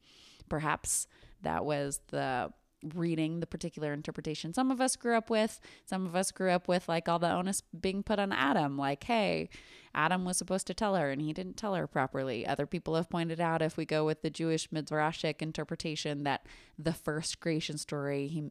perhaps 0.49 1.09
that 1.43 1.65
was 1.65 2.01
the 2.09 2.53
reading 2.95 3.41
the 3.41 3.47
particular 3.47 3.93
interpretation 3.93 4.55
some 4.55 4.71
of 4.71 4.81
us 4.81 4.97
grew 4.97 5.17
up 5.17 5.31
with. 5.31 5.61
Some 5.85 6.07
of 6.07 6.15
us 6.15 6.31
grew 6.31 6.51
up 6.51 6.69
with 6.69 6.89
like 6.89 7.09
all 7.09 7.19
the 7.19 7.31
onus 7.31 7.63
being 7.79 8.03
put 8.03 8.19
on 8.19 8.33
Adam, 8.33 8.77
like, 8.77 9.05
hey, 9.05 9.49
Adam 9.95 10.25
was 10.25 10.37
supposed 10.37 10.67
to 10.67 10.75
tell 10.75 10.95
her 10.95 11.11
and 11.11 11.21
he 11.21 11.33
didn't 11.33 11.57
tell 11.57 11.75
her 11.75 11.87
properly. 11.87 12.47
Other 12.47 12.67
people 12.67 12.95
have 12.95 13.11
pointed 13.11 13.41
out 13.41 13.63
if 13.63 13.77
we 13.77 13.85
go 13.85 14.05
with 14.05 14.23
the 14.23 14.31
Jewish 14.31 14.69
midrashic 14.71 15.43
interpretation 15.43 16.25
that 16.25 16.47
the 16.79 16.93
first 16.93 17.41
creation 17.41 17.79
story, 17.79 18.29
he 18.29 18.51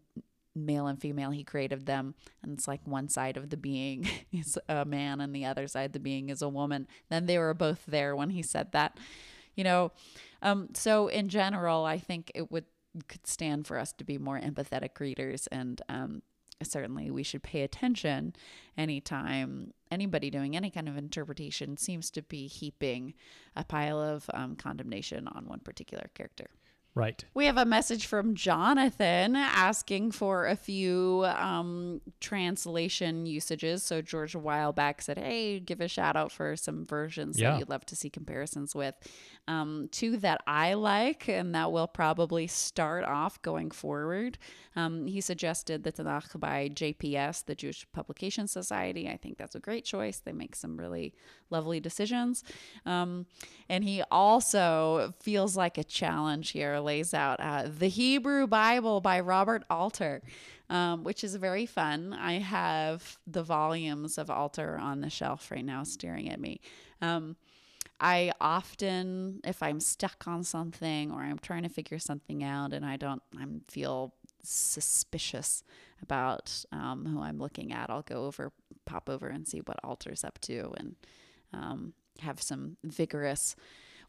male 0.56 0.88
and 0.88 1.00
female, 1.00 1.32
he 1.32 1.44
created 1.44 1.86
them, 1.86 2.16
and 2.42 2.54
it's 2.54 2.68
like 2.68 2.82
one 2.86 3.10
side 3.10 3.38
of 3.38 3.50
the 3.50 3.58
being 3.58 4.08
is 4.32 4.58
a 4.68 4.86
man 4.86 5.22
and 5.22 5.36
the 5.36 5.46
other 5.46 5.68
side 5.68 5.94
the 5.94 6.00
being 6.00 6.30
is 6.30 6.42
a 6.42 6.50
woman. 6.50 6.88
Then 7.10 7.26
they 7.26 7.38
were 7.38 7.54
both 7.54 7.84
there 7.88 8.16
when 8.16 8.32
he 8.32 8.42
said 8.42 8.72
that, 8.72 8.98
you 9.56 9.64
know. 9.64 9.92
Um, 10.42 10.70
so 10.74 11.08
in 11.08 11.30
general, 11.30 11.86
I 11.86 11.98
think 11.98 12.32
it 12.36 12.52
would 12.52 12.66
could 13.08 13.26
stand 13.28 13.68
for 13.68 13.78
us 13.78 13.92
to 13.94 14.04
be 14.04 14.18
more 14.18 14.40
empathetic 14.40 15.00
readers 15.00 15.48
and 15.48 15.82
um, 15.90 16.22
certainly 16.64 17.12
we 17.12 17.24
should 17.24 17.44
pay 17.44 17.62
attention 17.62 18.34
anytime 18.78 19.74
anybody 19.92 20.30
doing 20.30 20.56
any 20.56 20.70
kind 20.70 20.90
of 20.90 20.98
interpretation 20.98 21.78
seems 21.78 22.10
to 22.12 22.22
be 22.22 22.48
heaping 22.48 23.14
a 23.56 23.64
pile 23.64 24.02
of 24.02 24.30
um, 24.34 24.56
condemnation 24.56 25.28
on 25.28 25.46
one 25.46 25.60
particular 25.60 26.10
character. 26.14 26.48
Right. 26.98 27.24
We 27.34 27.46
have 27.46 27.58
a 27.58 27.66
message 27.66 28.08
from 28.08 28.34
Jonathan 28.36 29.36
asking 29.36 30.12
for 30.12 30.48
a 30.48 30.56
few 30.56 31.26
um, 31.28 32.02
translation 32.20 33.26
usages. 33.26 33.84
So 33.84 34.02
George 34.02 34.34
a 34.36 34.40
while 34.40 34.74
back 34.74 35.02
said, 35.02 35.18
"Hey, 35.18 35.60
give 35.60 35.80
a 35.82 35.88
shout 35.88 36.16
out 36.16 36.32
for 36.32 36.56
some 36.56 36.86
versions 36.86 37.40
Yeah. 37.40 37.52
that 37.52 37.60
you'd 37.60 37.70
love 37.70 37.86
to 37.88 37.96
see 37.96 38.10
comparisons 38.10 38.74
with." 38.74 38.96
Um, 39.48 39.88
two 39.92 40.18
that 40.18 40.42
I 40.46 40.74
like, 40.74 41.30
and 41.30 41.56
that 41.56 41.72
will 41.72 41.88
probably 41.88 42.48
start 42.48 43.06
off 43.06 43.42
going 43.42 43.72
forward. 43.72 44.38
Um, 44.76 45.08
he 45.08 45.22
suggested 45.22 45.84
the 45.84 45.92
Tanakh 45.94 46.38
by 46.40 46.68
JPS, 46.70 47.46
the 47.46 47.56
Jewish 47.56 47.86
Publication 47.94 48.48
Society. 48.48 49.08
I 49.08 49.16
think 49.18 49.38
that's 49.38 49.56
a 49.56 49.60
great 49.62 49.86
choice. 49.86 50.20
They 50.20 50.34
make 50.34 50.54
some 50.56 50.78
really 50.78 51.14
lovely 51.50 51.80
decisions. 51.80 52.44
Um, 52.86 53.26
and 53.70 53.84
he 53.86 54.04
also 54.12 55.14
feels 55.22 55.56
like 55.56 55.78
a 55.78 55.84
challenge 55.84 56.50
here, 56.50 56.80
lays 56.88 57.14
out 57.14 57.40
uh, 57.42 57.68
the 57.68 57.90
Hebrew 57.90 58.48
Bible 58.48 59.02
by 59.02 59.20
Robert 59.20 59.64
Alter, 59.70 60.22
um, 60.70 61.04
which 61.04 61.22
is 61.22 61.36
very 61.36 61.66
fun. 61.66 62.14
I 62.14 62.40
have 62.40 63.20
the 63.28 63.44
volumes 63.44 64.18
of 64.18 64.30
Alter 64.30 64.78
on 64.82 65.02
the 65.02 65.10
shelf 65.10 65.52
right 65.52 65.66
now 65.66 65.84
staring 65.84 66.30
at 66.30 66.40
me. 66.40 66.62
Um, 67.02 67.36
I 68.00 68.32
often, 68.40 69.42
if 69.44 69.62
I'm 69.62 69.82
stuck 69.82 70.28
on 70.28 70.44
something 70.44 71.12
or 71.12 71.20
I'm 71.22 71.40
trying 71.40 71.64
to 71.64 71.70
figure 71.70 72.00
something 72.00 72.42
out 72.42 72.72
and 72.72 72.86
I 72.86 72.96
don't, 72.96 73.22
I 73.38 73.46
feel 73.68 74.14
suspicious 74.44 75.64
about 76.02 76.64
um, 76.72 77.06
who 77.06 77.22
I'm 77.22 77.38
looking 77.38 77.74
at, 77.74 77.90
I'll 77.90 78.04
go 78.04 78.26
over, 78.26 78.54
pop 78.86 79.10
over 79.10 79.28
and 79.28 79.46
see 79.46 79.60
what 79.60 79.78
Alter's 79.84 80.24
up 80.24 80.40
to 80.42 80.74
and 80.78 80.96
um, 81.54 81.94
have 82.22 82.42
some 82.42 82.78
vigorous 82.84 83.56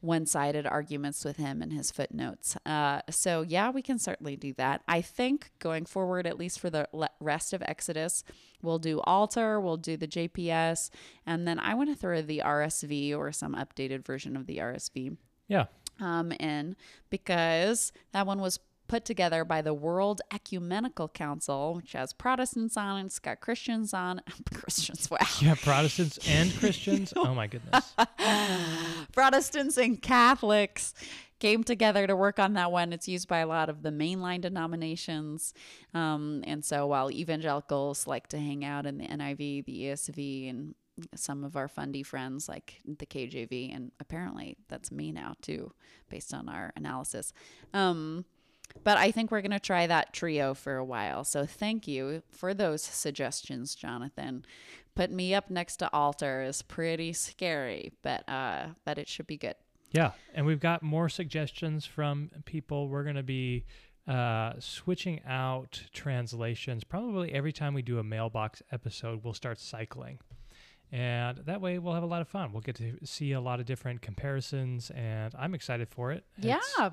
one-sided 0.01 0.67
arguments 0.67 1.25
with 1.25 1.37
him 1.39 1.61
and 1.61 1.73
his 1.73 1.91
footnotes. 1.91 2.57
Uh, 2.65 3.01
so 3.11 3.43
yeah, 3.43 3.71
we 3.71 3.83
can 3.83 3.99
certainly 3.99 4.37
do 4.37 4.53
that. 4.55 4.83
I 4.87 5.01
think 5.01 5.51
going 5.59 5.87
forward, 5.87 6.27
at 6.27 6.39
least 6.39 6.61
for 6.61 6.71
the 6.71 6.89
rest 7.21 7.53
of 7.53 7.63
Exodus, 7.63 8.23
we'll 8.63 8.79
do 8.79 9.01
Alter, 9.01 9.61
we'll 9.61 9.77
do 9.77 9.97
the 9.97 10.07
JPS, 10.07 10.91
and 11.27 11.49
then 11.49 11.59
I 11.59 11.75
want 11.75 11.89
to 11.91 11.97
throw 11.97 12.23
the 12.23 12.43
RSV 12.45 13.17
or 13.17 13.33
some 13.33 13.55
updated 13.55 14.05
version 14.07 14.37
of 14.37 14.47
the 14.47 14.59
RSV 14.59 15.17
Yeah. 15.49 15.65
um, 16.01 16.31
in 16.33 16.77
because 17.11 17.93
that 18.13 18.27
one 18.27 18.39
was 18.41 18.61
put 18.89 19.05
together 19.05 19.45
by 19.45 19.63
the 19.63 19.75
World 19.75 20.21
Ecumenical 20.33 21.09
Council, 21.09 21.75
which 21.75 21.93
has 21.93 22.13
Protestants 22.13 22.77
on 22.77 22.99
it, 22.99 23.07
it's 23.07 23.19
got 23.19 23.41
Christians 23.41 23.95
on 23.95 24.21
Christians, 24.55 25.11
wow. 25.11 25.19
You 25.41 25.49
have 25.49 25.61
Protestants 25.61 26.19
and 26.29 26.53
Christians. 26.59 27.13
Oh 27.15 27.35
my 27.35 27.47
goodness. 27.47 27.95
Protestants 29.13 29.77
and 29.77 30.01
Catholics 30.01 30.95
came 31.39 31.63
together 31.63 32.07
to 32.07 32.17
work 32.17 32.39
on 32.39 32.55
that 32.55 32.73
one. 32.73 32.93
It's 32.93 33.07
used 33.07 33.29
by 33.29 33.39
a 33.39 33.47
lot 33.47 33.69
of 33.69 33.83
the 33.83 33.91
mainline 33.91 34.41
denominations. 34.41 35.55
Um, 35.95 36.43
and 36.47 36.65
so 36.65 36.87
while 36.87 37.11
evangelicals 37.11 38.07
like 38.07 38.29
to 38.29 38.39
hang 38.39 38.65
out 38.65 38.87
in 38.87 38.99
the 38.99 39.07
NIV, 39.07 39.65
the 39.65 39.83
ESV, 39.85 40.51
and 40.51 40.75
some 41.15 41.45
of 41.45 41.57
our 41.57 41.69
fundy 41.69 42.03
friends 42.03 42.49
like 42.49 42.81
the 42.85 43.07
KJV, 43.07 43.75
and 43.75 43.93
apparently 44.01 44.57
that's 44.69 44.91
me 44.91 45.13
now 45.13 45.35
too, 45.41 45.73
based 46.09 46.35
on 46.35 46.49
our 46.49 46.73
analysis. 46.77 47.33
Um, 47.73 48.25
but 48.85 48.97
I 48.99 49.11
think 49.11 49.31
we're 49.31 49.41
going 49.41 49.51
to 49.53 49.61
try 49.61 49.87
that 49.87 50.13
trio 50.13 50.55
for 50.55 50.77
a 50.77 50.85
while. 50.85 51.25
So 51.25 51.47
thank 51.47 51.87
you 51.89 52.23
for 52.31 52.55
those 52.55 52.83
suggestions, 52.83 53.75
Jonathan. 53.75 54.45
Put 54.95 55.11
me 55.11 55.35
up 55.35 55.51
next 55.51 55.77
to 55.79 55.93
Alter 55.93 56.43
is 56.43 56.63
pretty 56.63 57.13
scary, 57.13 57.93
but 58.03 58.29
uh, 58.29 58.69
but 58.85 58.99
it 58.99 59.09
should 59.09 59.27
be 59.27 59.37
good. 59.37 59.55
Yeah, 59.93 60.11
and 60.35 60.45
we've 60.45 60.61
got 60.61 60.83
more 60.83 61.09
suggestions 61.09 61.87
from 61.87 62.31
people. 62.45 62.89
We're 62.89 63.05
going 63.05 63.17
to 63.17 63.23
be 63.23 63.65
uh, 64.07 64.55
switching 64.59 65.21
out 65.27 65.83
translations. 65.93 66.85
Probably 66.85 67.33
every 67.33 67.53
time 67.53 67.75
we 67.75 67.83
do 67.83 67.99
a 67.99 68.05
mailbox 68.05 68.63
episode, 68.73 69.23
we'll 69.25 69.35
start 69.35 69.59
cycling. 69.61 70.19
And 70.91 71.39
that 71.47 71.61
way 71.61 71.79
we'll 71.79 71.95
have 71.95 72.03
a 72.03 72.07
lot 72.07 72.23
of 72.23 72.29
fun. 72.29 72.53
We'll 72.53 72.63
get 72.63 72.77
to 72.77 72.99
see 73.05 73.33
a 73.33 73.41
lot 73.41 73.61
of 73.61 73.67
different 73.67 74.01
comparisons, 74.03 74.91
and 74.91 75.35
I'm 75.39 75.55
excited 75.55 75.89
for 75.91 76.13
it. 76.13 76.25
Yeah. 76.39 76.57
It's- 76.57 76.93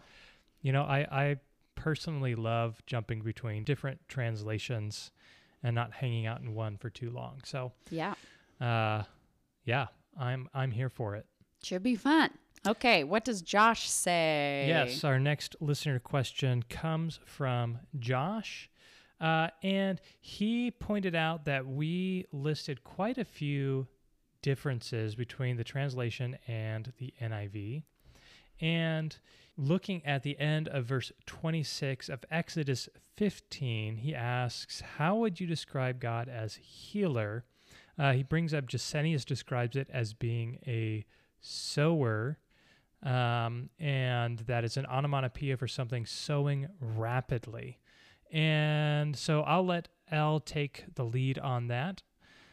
you 0.62 0.72
know, 0.72 0.82
I, 0.84 1.08
I 1.12 1.36
personally 1.86 2.34
love 2.34 2.82
jumping 2.88 3.22
between 3.22 3.64
different 3.64 4.00
translations 4.08 5.12
and 5.62 5.76
not 5.76 5.94
hanging 5.94 6.26
out 6.26 6.42
in 6.42 6.56
one 6.56 6.76
for 6.78 6.90
too 6.90 7.12
long. 7.12 7.40
So, 7.46 7.74
Yeah. 7.92 8.16
uh, 8.60 9.04
yeah, 9.66 9.86
I'm 10.20 10.50
I'm 10.52 10.72
here 10.72 10.90
for 10.90 11.14
it. 11.16 11.28
Should 11.62 11.84
be 11.84 11.96
fun. 11.96 12.32
Okay, 12.66 13.04
what 13.04 13.24
does 13.24 13.44
Josh 13.44 13.88
say? 13.88 14.66
Yes, 14.68 15.04
our 15.04 15.20
next 15.20 15.56
listener 15.60 16.00
question 16.00 16.64
comes 16.64 17.20
from 17.24 17.78
Josh. 18.00 18.68
Uh, 19.22 19.50
and 19.62 20.02
he 20.20 20.72
pointed 20.72 21.14
out 21.14 21.46
that 21.46 21.68
we 21.68 22.26
listed 22.32 22.84
quite 22.84 23.20
a 23.20 23.26
few 23.26 23.86
differences 24.42 25.14
between 25.14 25.56
the 25.56 25.64
translation 25.64 26.36
and 26.48 26.92
the 26.98 27.14
NIV. 27.22 27.84
And 28.60 29.16
looking 29.58 30.06
at 30.06 30.24
the 30.24 30.40
end 30.40 30.68
of 30.68 30.86
verse 30.86 31.12
26 31.26 32.10
of 32.10 32.26
Exodus 32.30 32.90
15, 33.16 33.98
he 33.98 34.14
asks, 34.14 34.82
How 34.98 35.16
would 35.18 35.40
you 35.40 35.48
describe 35.48 36.00
God 36.00 36.28
as 36.28 36.56
healer? 36.56 37.46
Uh, 37.98 38.14
he 38.14 38.24
brings 38.24 38.54
up 38.54 38.68
Gesenius 38.68 39.26
describes 39.26 39.78
it 39.78 39.90
as 39.92 40.14
being 40.14 40.60
a 40.68 41.06
sower 41.40 42.38
um, 43.06 43.70
and 43.80 44.40
that 44.40 44.64
is 44.64 44.78
an 44.78 44.88
onomatopoeia 44.88 45.58
for 45.58 45.68
something 45.68 46.06
sowing 46.06 46.68
rapidly. 46.80 47.78
And 48.32 49.16
so 49.16 49.42
I'll 49.42 49.66
let 49.66 49.88
Elle 50.12 50.40
take 50.40 50.86
the 50.96 51.06
lead 51.06 51.38
on 51.38 51.68
that. 51.68 52.02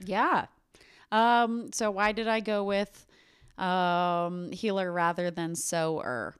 Yeah. 0.04 0.46
Um, 1.10 1.70
so 1.72 1.90
why 1.90 2.12
did 2.12 2.28
I 2.28 2.40
go 2.40 2.64
with 2.64 3.06
um, 3.56 4.52
healer 4.52 4.92
rather 4.92 5.30
than 5.30 5.54
sower? 5.54 6.34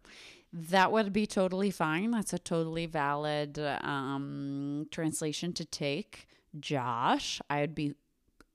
That 0.53 0.93
would 0.93 1.13
be 1.13 1.27
totally 1.27 1.71
fine. 1.71 2.11
That's 2.11 2.33
a 2.33 2.39
totally 2.39 2.87
valid 2.87 3.59
um, 3.59 4.87
translation 4.91 5.53
to 5.55 5.65
take. 5.65 6.29
Josh, 6.61 7.41
I 7.49 7.63
would 7.63 7.75
be 7.75 7.95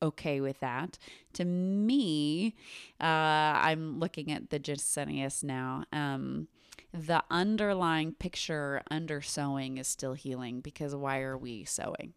okay 0.01 0.39
with 0.41 0.59
that. 0.59 0.97
To 1.33 1.45
me, 1.45 2.55
uh, 3.01 3.03
I'm 3.03 3.99
looking 3.99 4.31
at 4.31 4.49
the 4.51 4.59
Gesenius 4.59 5.43
now. 5.43 5.85
Um, 5.91 6.47
the 6.93 7.23
underlying 7.29 8.13
picture 8.13 8.81
under 8.89 9.21
sewing 9.21 9.77
is 9.77 9.87
still 9.87 10.13
healing 10.13 10.61
because 10.61 10.95
why 10.95 11.19
are 11.21 11.37
we 11.37 11.65
sewing? 11.65 12.13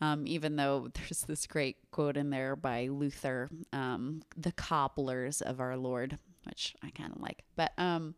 Um, 0.00 0.26
even 0.26 0.56
though 0.56 0.88
there's 0.94 1.22
this 1.26 1.46
great 1.46 1.76
quote 1.90 2.16
in 2.16 2.30
there 2.30 2.56
by 2.56 2.88
Luther, 2.90 3.48
um, 3.72 4.22
the 4.36 4.52
cobblers 4.52 5.40
of 5.40 5.60
our 5.60 5.76
Lord, 5.76 6.18
which 6.44 6.74
I 6.82 6.90
kind 6.90 7.12
of 7.14 7.20
like. 7.20 7.42
But 7.56 7.72
um, 7.78 8.14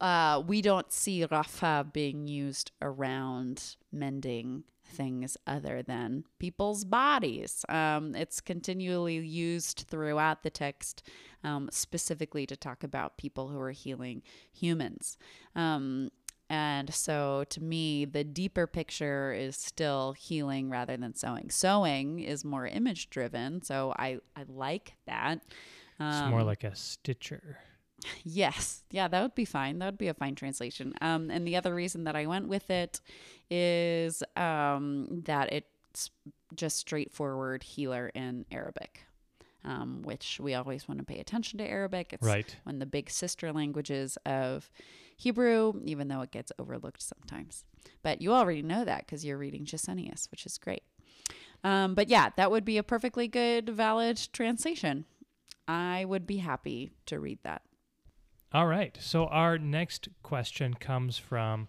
uh, 0.00 0.42
we 0.46 0.62
don't 0.62 0.92
see 0.92 1.24
Rafa 1.24 1.86
being 1.92 2.26
used 2.26 2.72
around 2.80 3.76
mending 3.92 4.64
things 4.84 5.36
other 5.46 5.82
than 5.82 6.24
people's 6.38 6.84
bodies. 6.84 7.64
Um, 7.68 8.14
it's 8.14 8.40
continually 8.40 9.16
used 9.18 9.84
throughout 9.88 10.42
the 10.42 10.50
text, 10.50 11.06
um, 11.44 11.68
specifically 11.70 12.46
to 12.46 12.56
talk 12.56 12.82
about 12.82 13.18
people 13.18 13.48
who 13.48 13.60
are 13.60 13.70
healing 13.70 14.22
humans. 14.52 15.16
Um, 15.54 16.10
and 16.48 16.92
so 16.92 17.44
to 17.50 17.62
me, 17.62 18.04
the 18.04 18.24
deeper 18.24 18.66
picture 18.66 19.32
is 19.32 19.56
still 19.56 20.12
healing 20.12 20.68
rather 20.68 20.96
than 20.96 21.14
sewing. 21.14 21.50
Sewing 21.50 22.18
is 22.18 22.44
more 22.44 22.66
image 22.66 23.08
driven. 23.10 23.62
So 23.62 23.94
I, 23.96 24.18
I 24.34 24.44
like 24.48 24.94
that. 25.06 25.42
It's 26.00 26.30
more 26.30 26.42
like 26.42 26.64
a 26.64 26.74
stitcher. 26.74 27.58
Yes. 28.24 28.82
Yeah, 28.90 29.08
that 29.08 29.22
would 29.22 29.34
be 29.34 29.44
fine. 29.44 29.78
That 29.78 29.86
would 29.86 29.98
be 29.98 30.08
a 30.08 30.14
fine 30.14 30.34
translation. 30.34 30.94
Um, 31.00 31.30
and 31.30 31.46
the 31.46 31.56
other 31.56 31.74
reason 31.74 32.04
that 32.04 32.16
I 32.16 32.26
went 32.26 32.48
with 32.48 32.70
it 32.70 33.00
is 33.50 34.22
um, 34.36 35.22
that 35.26 35.52
it's 35.52 36.10
just 36.54 36.78
straightforward 36.78 37.62
healer 37.62 38.10
in 38.14 38.46
Arabic, 38.50 39.04
um, 39.64 40.02
which 40.02 40.38
we 40.40 40.54
always 40.54 40.88
want 40.88 40.98
to 40.98 41.04
pay 41.04 41.18
attention 41.20 41.58
to 41.58 41.64
Arabic. 41.68 42.12
It's 42.12 42.26
Right. 42.26 42.56
one 42.64 42.76
of 42.76 42.80
the 42.80 42.86
big 42.86 43.10
sister 43.10 43.52
languages 43.52 44.16
of 44.24 44.70
Hebrew, 45.16 45.74
even 45.84 46.08
though 46.08 46.22
it 46.22 46.30
gets 46.30 46.52
overlooked 46.58 47.02
sometimes. 47.02 47.64
But 48.02 48.22
you 48.22 48.32
already 48.32 48.62
know 48.62 48.84
that 48.84 49.06
because 49.06 49.24
you're 49.24 49.36
reading 49.38 49.64
Gesenius, 49.64 50.30
which 50.30 50.46
is 50.46 50.56
great. 50.58 50.82
Um, 51.62 51.94
but 51.94 52.08
yeah, 52.08 52.30
that 52.36 52.50
would 52.50 52.64
be 52.64 52.78
a 52.78 52.82
perfectly 52.82 53.28
good, 53.28 53.68
valid 53.68 54.18
translation. 54.32 55.04
I 55.68 56.04
would 56.06 56.26
be 56.26 56.38
happy 56.38 56.90
to 57.06 57.20
read 57.20 57.38
that. 57.42 57.62
All 58.52 58.66
right. 58.66 58.96
So 59.00 59.26
our 59.26 59.58
next 59.58 60.08
question 60.22 60.74
comes 60.74 61.18
from 61.18 61.68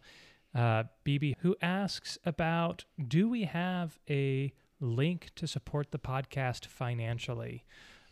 uh, 0.55 0.83
BB, 1.05 1.35
who 1.39 1.55
asks 1.61 2.17
about 2.25 2.85
Do 3.07 3.29
we 3.29 3.43
have 3.43 3.99
a 4.09 4.51
link 4.79 5.29
to 5.35 5.47
support 5.47 5.91
the 5.91 5.99
podcast 5.99 6.65
financially? 6.65 7.65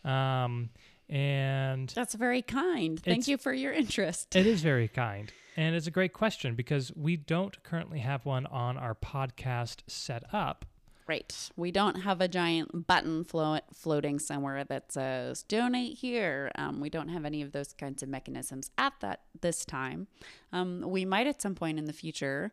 Um, 0.04 0.70
and 1.08 1.88
That's 1.88 2.14
very 2.14 2.42
kind. 2.42 3.00
Thank 3.02 3.26
you 3.26 3.36
for 3.36 3.52
your 3.52 3.72
interest. 3.72 4.36
It 4.36 4.46
is 4.46 4.62
very 4.62 4.88
kind. 4.88 5.32
And 5.56 5.74
it's 5.74 5.88
a 5.88 5.90
great 5.90 6.12
question 6.12 6.54
because 6.54 6.92
we 6.94 7.16
don't 7.16 7.62
currently 7.64 7.98
have 7.98 8.24
one 8.24 8.46
on 8.46 8.78
our 8.78 8.94
podcast 8.94 9.80
set 9.88 10.22
up. 10.32 10.64
Right. 11.10 11.50
We 11.56 11.72
don't 11.72 12.02
have 12.02 12.20
a 12.20 12.28
giant 12.28 12.86
button 12.86 13.24
flo- 13.24 13.58
floating 13.74 14.20
somewhere 14.20 14.62
that 14.62 14.92
says 14.92 15.42
donate 15.42 15.98
here. 15.98 16.52
Um, 16.54 16.78
we 16.78 16.88
don't 16.88 17.08
have 17.08 17.24
any 17.24 17.42
of 17.42 17.50
those 17.50 17.72
kinds 17.72 18.04
of 18.04 18.08
mechanisms 18.08 18.70
at 18.78 18.92
that 19.00 19.22
this 19.40 19.64
time. 19.64 20.06
Um, 20.52 20.84
we 20.86 21.04
might 21.04 21.26
at 21.26 21.42
some 21.42 21.56
point 21.56 21.80
in 21.80 21.86
the 21.86 21.92
future. 21.92 22.52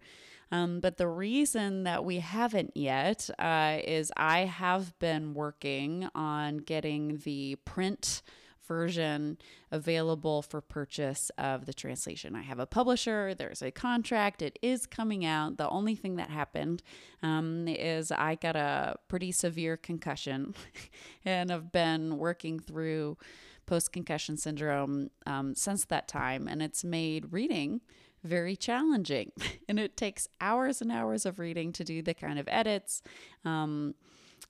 Um, 0.51 0.79
but 0.79 0.97
the 0.97 1.07
reason 1.07 1.83
that 1.83 2.03
we 2.03 2.17
haven't 2.17 2.71
yet 2.73 3.29
uh, 3.37 3.77
is 3.83 4.11
I 4.17 4.45
have 4.45 4.97
been 4.97 5.35
working 5.35 6.09
on 6.15 6.57
getting 6.57 7.17
the 7.25 7.57
print 7.63 8.23
version 8.67 9.37
available 9.71 10.41
for 10.41 10.61
purchase 10.61 11.31
of 11.37 11.65
the 11.65 11.73
translation. 11.73 12.35
I 12.35 12.41
have 12.41 12.59
a 12.59 12.65
publisher, 12.65 13.33
there's 13.33 13.61
a 13.61 13.71
contract, 13.71 14.41
it 14.41 14.59
is 14.61 14.85
coming 14.85 15.25
out. 15.25 15.57
The 15.57 15.69
only 15.69 15.95
thing 15.95 16.17
that 16.17 16.29
happened 16.29 16.83
um, 17.23 17.67
is 17.67 18.11
I 18.11 18.35
got 18.35 18.55
a 18.55 18.97
pretty 19.07 19.31
severe 19.31 19.77
concussion 19.77 20.55
and 21.25 21.49
have 21.49 21.71
been 21.71 22.17
working 22.17 22.59
through 22.59 23.17
post 23.65 23.91
concussion 23.91 24.37
syndrome 24.37 25.09
um, 25.25 25.53
since 25.55 25.85
that 25.85 26.07
time, 26.07 26.47
and 26.47 26.61
it's 26.61 26.83
made 26.83 27.31
reading 27.33 27.81
very 28.23 28.55
challenging. 28.55 29.31
and 29.69 29.79
it 29.79 29.97
takes 29.97 30.27
hours 30.41 30.81
and 30.81 30.91
hours 30.91 31.25
of 31.25 31.39
reading 31.39 31.71
to 31.73 31.83
do 31.83 32.01
the 32.01 32.13
kind 32.13 32.39
of 32.39 32.47
edits. 32.49 33.01
Um, 33.45 33.95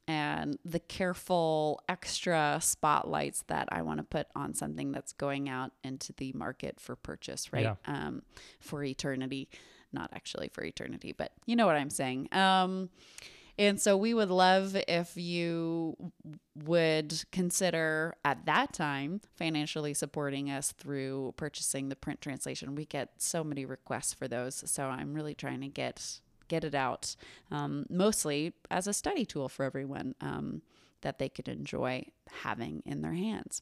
and 0.07 0.57
the 0.63 0.79
careful 0.79 1.81
extra 1.89 2.59
spotlights 2.61 3.43
that 3.47 3.67
I 3.71 3.81
want 3.81 3.99
to 3.99 4.03
put 4.03 4.27
on 4.35 4.53
something 4.53 4.91
that's 4.91 5.11
going 5.11 5.49
out 5.49 5.71
into 5.83 6.13
the 6.13 6.31
market 6.33 6.79
for 6.79 6.95
purchase, 6.95 7.51
right? 7.51 7.63
Yeah. 7.63 7.75
Um, 7.85 8.21
for 8.59 8.83
eternity, 8.83 9.49
not 9.91 10.09
actually 10.13 10.49
for 10.53 10.63
eternity, 10.63 11.13
but 11.17 11.33
you 11.45 11.55
know 11.55 11.65
what 11.65 11.75
I'm 11.75 11.89
saying. 11.89 12.29
Um, 12.31 12.89
and 13.59 13.81
so 13.81 13.97
we 13.97 14.13
would 14.13 14.29
love 14.29 14.77
if 14.87 15.17
you 15.17 15.97
would 16.63 17.23
consider 17.31 18.15
at 18.23 18.45
that 18.45 18.71
time 18.71 19.19
financially 19.35 19.95
supporting 19.95 20.51
us 20.51 20.71
through 20.73 21.33
purchasing 21.37 21.89
the 21.89 21.95
print 21.95 22.21
translation. 22.21 22.75
We 22.75 22.85
get 22.85 23.13
so 23.17 23.43
many 23.43 23.65
requests 23.65 24.13
for 24.13 24.27
those, 24.27 24.63
so 24.69 24.85
I'm 24.85 25.13
really 25.15 25.33
trying 25.33 25.61
to 25.61 25.67
get 25.67 26.19
get 26.47 26.63
it 26.63 26.75
out 26.75 27.15
um, 27.51 27.85
mostly 27.89 28.53
as 28.69 28.87
a 28.87 28.93
study 28.93 29.25
tool 29.25 29.49
for 29.49 29.63
everyone. 29.63 30.15
Um, 30.21 30.61
that 31.07 31.19
they 31.19 31.29
could 31.29 31.47
enjoy 31.47 32.03
having 32.43 32.83
in 32.85 33.01
their 33.01 33.13
hands 33.13 33.61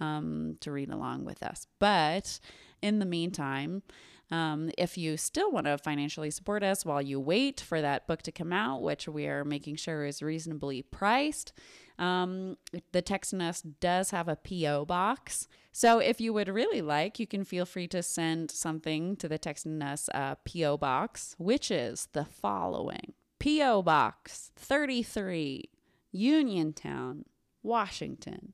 um, 0.00 0.56
to 0.60 0.72
read 0.72 0.90
along 0.90 1.26
with 1.26 1.42
us. 1.42 1.66
But 1.78 2.40
in 2.80 3.00
the 3.00 3.04
meantime, 3.04 3.82
um, 4.30 4.70
if 4.78 4.96
you 4.96 5.18
still 5.18 5.52
want 5.52 5.66
to 5.66 5.76
financially 5.76 6.30
support 6.30 6.62
us 6.62 6.86
while 6.86 7.02
you 7.02 7.20
wait 7.20 7.60
for 7.60 7.82
that 7.82 8.06
book 8.06 8.22
to 8.22 8.32
come 8.32 8.50
out, 8.50 8.80
which 8.80 9.06
we 9.06 9.26
are 9.26 9.44
making 9.44 9.76
sure 9.76 10.06
is 10.06 10.22
reasonably 10.22 10.80
priced, 10.80 11.52
um, 11.98 12.56
the 12.92 13.02
Text 13.02 13.34
and 13.34 13.42
Us 13.42 13.60
does 13.60 14.08
have 14.08 14.26
a 14.26 14.36
P.O. 14.36 14.86
box. 14.86 15.48
So 15.72 15.98
if 15.98 16.18
you 16.18 16.32
would 16.32 16.48
really 16.48 16.80
like, 16.80 17.20
you 17.20 17.26
can 17.26 17.44
feel 17.44 17.66
free 17.66 17.88
to 17.88 18.02
send 18.02 18.50
something 18.50 19.16
to 19.16 19.28
the 19.28 19.36
Text 19.38 19.66
and 19.66 19.82
Us 19.82 20.08
uh, 20.14 20.36
P.O. 20.46 20.78
box, 20.78 21.34
which 21.36 21.70
is 21.70 22.08
the 22.14 22.24
following 22.24 23.12
P.O. 23.38 23.82
Box 23.82 24.50
33, 24.56 25.68
Uniontown, 26.16 27.24
Washington. 27.62 28.52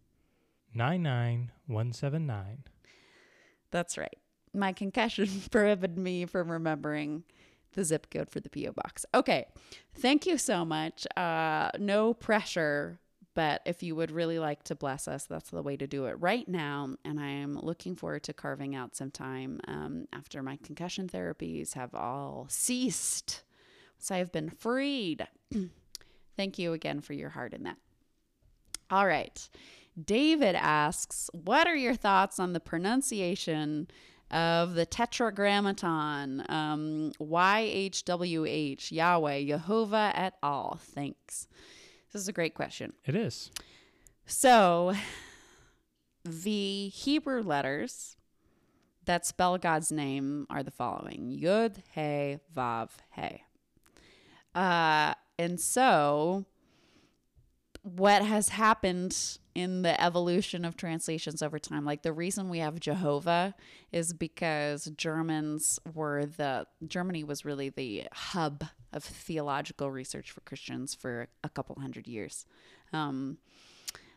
99179. 0.74 2.64
That's 3.70 3.96
right. 3.96 4.18
My 4.54 4.72
concussion 4.72 5.28
prohibited 5.50 5.98
me 5.98 6.26
from 6.26 6.50
remembering 6.50 7.24
the 7.72 7.84
zip 7.84 8.08
code 8.10 8.30
for 8.30 8.40
the 8.40 8.50
P.O. 8.50 8.72
box. 8.72 9.06
Okay. 9.14 9.46
Thank 9.94 10.26
you 10.26 10.36
so 10.38 10.64
much. 10.64 11.06
Uh, 11.16 11.70
no 11.78 12.12
pressure, 12.12 12.98
but 13.34 13.62
if 13.64 13.82
you 13.82 13.96
would 13.96 14.10
really 14.10 14.38
like 14.38 14.62
to 14.64 14.74
bless 14.74 15.08
us, 15.08 15.24
that's 15.24 15.50
the 15.50 15.62
way 15.62 15.76
to 15.76 15.86
do 15.86 16.04
it 16.06 16.16
right 16.20 16.46
now. 16.46 16.96
And 17.04 17.18
I 17.18 17.28
am 17.28 17.58
looking 17.58 17.96
forward 17.96 18.24
to 18.24 18.34
carving 18.34 18.74
out 18.74 18.94
some 18.94 19.10
time 19.10 19.60
um, 19.66 20.06
after 20.12 20.42
my 20.42 20.58
concussion 20.62 21.08
therapies 21.08 21.72
have 21.72 21.94
all 21.94 22.46
ceased. 22.50 23.42
So 23.98 24.14
I've 24.14 24.32
been 24.32 24.50
freed. 24.50 25.26
Thank 26.36 26.58
you 26.58 26.72
again 26.72 27.00
for 27.00 27.12
your 27.12 27.30
heart 27.30 27.52
in 27.52 27.64
that. 27.64 27.76
All 28.90 29.06
right. 29.06 29.48
David 30.02 30.54
asks, 30.54 31.28
What 31.32 31.66
are 31.66 31.76
your 31.76 31.94
thoughts 31.94 32.38
on 32.38 32.52
the 32.52 32.60
pronunciation 32.60 33.88
of 34.30 34.74
the 34.74 34.86
Tetragrammaton? 34.86 36.44
Um, 36.48 37.12
YHWH, 37.20 38.90
Yahweh, 38.90 39.44
Jehovah 39.46 40.12
et 40.14 40.34
al. 40.42 40.78
Thanks. 40.80 41.48
This 42.12 42.22
is 42.22 42.28
a 42.28 42.32
great 42.32 42.54
question. 42.54 42.92
It 43.04 43.14
is. 43.14 43.50
So, 44.26 44.94
the 46.24 46.88
Hebrew 46.88 47.42
letters 47.42 48.16
that 49.04 49.26
spell 49.26 49.58
God's 49.58 49.90
name 49.90 50.46
are 50.48 50.62
the 50.62 50.70
following 50.70 51.38
Yud, 51.42 51.82
He, 51.94 52.38
Vav, 52.54 52.90
He. 53.14 53.42
Uh, 54.54 55.14
and 55.42 55.60
so, 55.60 56.46
what 57.82 58.24
has 58.24 58.50
happened 58.50 59.38
in 59.54 59.82
the 59.82 60.00
evolution 60.02 60.64
of 60.64 60.76
translations 60.76 61.42
over 61.42 61.58
time. 61.58 61.84
Like 61.84 62.02
the 62.02 62.12
reason 62.12 62.48
we 62.48 62.58
have 62.58 62.80
Jehovah 62.80 63.54
is 63.90 64.12
because 64.12 64.90
Germans 64.96 65.78
were 65.92 66.24
the 66.24 66.66
Germany 66.86 67.24
was 67.24 67.44
really 67.44 67.68
the 67.68 68.04
hub 68.12 68.64
of 68.92 69.04
theological 69.04 69.90
research 69.90 70.30
for 70.30 70.40
Christians 70.40 70.94
for 70.94 71.28
a 71.44 71.48
couple 71.48 71.76
hundred 71.80 72.06
years. 72.06 72.46
Um, 72.92 73.38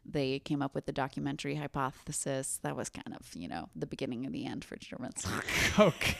they 0.05 0.39
came 0.39 0.61
up 0.61 0.75
with 0.75 0.85
the 0.85 0.91
documentary 0.91 1.55
hypothesis. 1.55 2.59
That 2.61 2.75
was 2.75 2.89
kind 2.89 3.15
of, 3.19 3.35
you 3.35 3.47
know, 3.47 3.69
the 3.75 3.87
beginning 3.87 4.25
of 4.25 4.31
the 4.31 4.45
end 4.45 4.63
for 4.63 4.77
Germans. 4.77 5.25
Okay. 5.79 6.15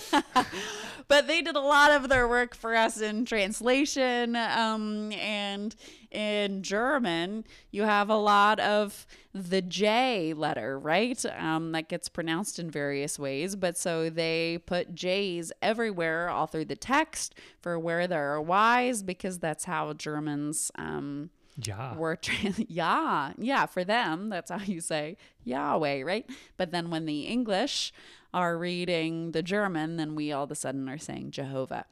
but 1.08 1.26
they 1.26 1.42
did 1.42 1.56
a 1.56 1.60
lot 1.60 1.90
of 1.90 2.08
their 2.08 2.26
work 2.28 2.54
for 2.54 2.74
us 2.74 3.00
in 3.00 3.24
translation. 3.24 4.36
Um, 4.36 5.12
and 5.12 5.74
in 6.10 6.62
German, 6.62 7.44
you 7.70 7.82
have 7.82 8.08
a 8.08 8.16
lot 8.16 8.58
of 8.60 9.06
the 9.32 9.60
J 9.60 10.32
letter, 10.34 10.78
right? 10.78 11.22
Um, 11.38 11.72
that 11.72 11.88
gets 11.88 12.08
pronounced 12.08 12.58
in 12.58 12.70
various 12.70 13.18
ways. 13.18 13.54
But 13.54 13.76
so 13.76 14.10
they 14.10 14.58
put 14.66 14.94
J's 14.94 15.52
everywhere, 15.60 16.28
all 16.28 16.46
through 16.46 16.64
the 16.66 16.76
text, 16.76 17.34
for 17.60 17.78
where 17.78 18.06
there 18.06 18.34
are 18.34 18.40
Y's, 18.40 19.02
because 19.02 19.38
that's 19.38 19.64
how 19.64 19.92
Germans. 19.92 20.70
Um, 20.76 21.30
yeah. 21.62 21.96
were 21.96 22.16
tra- 22.16 22.52
yeah 22.68 23.32
yeah 23.38 23.64
for 23.64 23.82
them 23.82 24.28
that's 24.28 24.50
how 24.50 24.58
you 24.58 24.78
say 24.78 25.16
Yahweh 25.44 26.02
right 26.02 26.28
but 26.58 26.70
then 26.70 26.90
when 26.90 27.06
the 27.06 27.22
English 27.22 27.94
are 28.36 28.56
reading 28.56 29.32
the 29.32 29.42
German 29.42 29.96
then 29.96 30.14
we 30.14 30.30
all 30.30 30.44
of 30.44 30.50
a 30.52 30.54
sudden 30.54 30.88
are 30.88 30.98
saying 30.98 31.32
Jehovah 31.32 31.86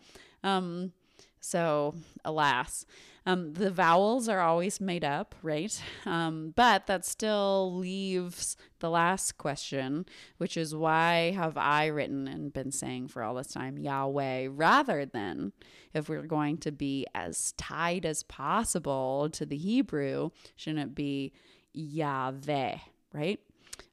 um 0.44 0.92
so 1.40 1.94
alas 2.24 2.87
um, 3.26 3.54
the 3.54 3.70
vowels 3.70 4.28
are 4.28 4.40
always 4.40 4.80
made 4.80 5.04
up, 5.04 5.35
right? 5.42 5.80
Um, 6.04 6.52
but 6.54 6.87
that 6.87 7.07
still 7.07 7.74
leaves 7.74 8.57
the 8.80 8.90
last 8.90 9.38
question, 9.38 10.04
which 10.37 10.57
is 10.59 10.74
why 10.74 11.33
have 11.35 11.57
I 11.57 11.87
written 11.87 12.28
and 12.28 12.52
been 12.52 12.70
saying 12.70 13.09
for 13.09 13.22
all 13.22 13.35
this 13.35 13.52
time 13.52 13.78
Yahweh 13.78 14.48
rather 14.50 15.07
than 15.07 15.52
if 15.94 16.09
we're 16.09 16.26
going 16.26 16.59
to 16.59 16.72
be 16.72 17.07
as 17.14 17.52
tied 17.52 18.04
as 18.04 18.22
possible 18.24 19.30
to 19.33 19.46
the 19.46 19.57
Hebrew, 19.57 20.30
shouldn't 20.54 20.90
it 20.90 20.94
be 20.94 21.33
Yahveh, 21.74 22.80
right? 23.14 23.40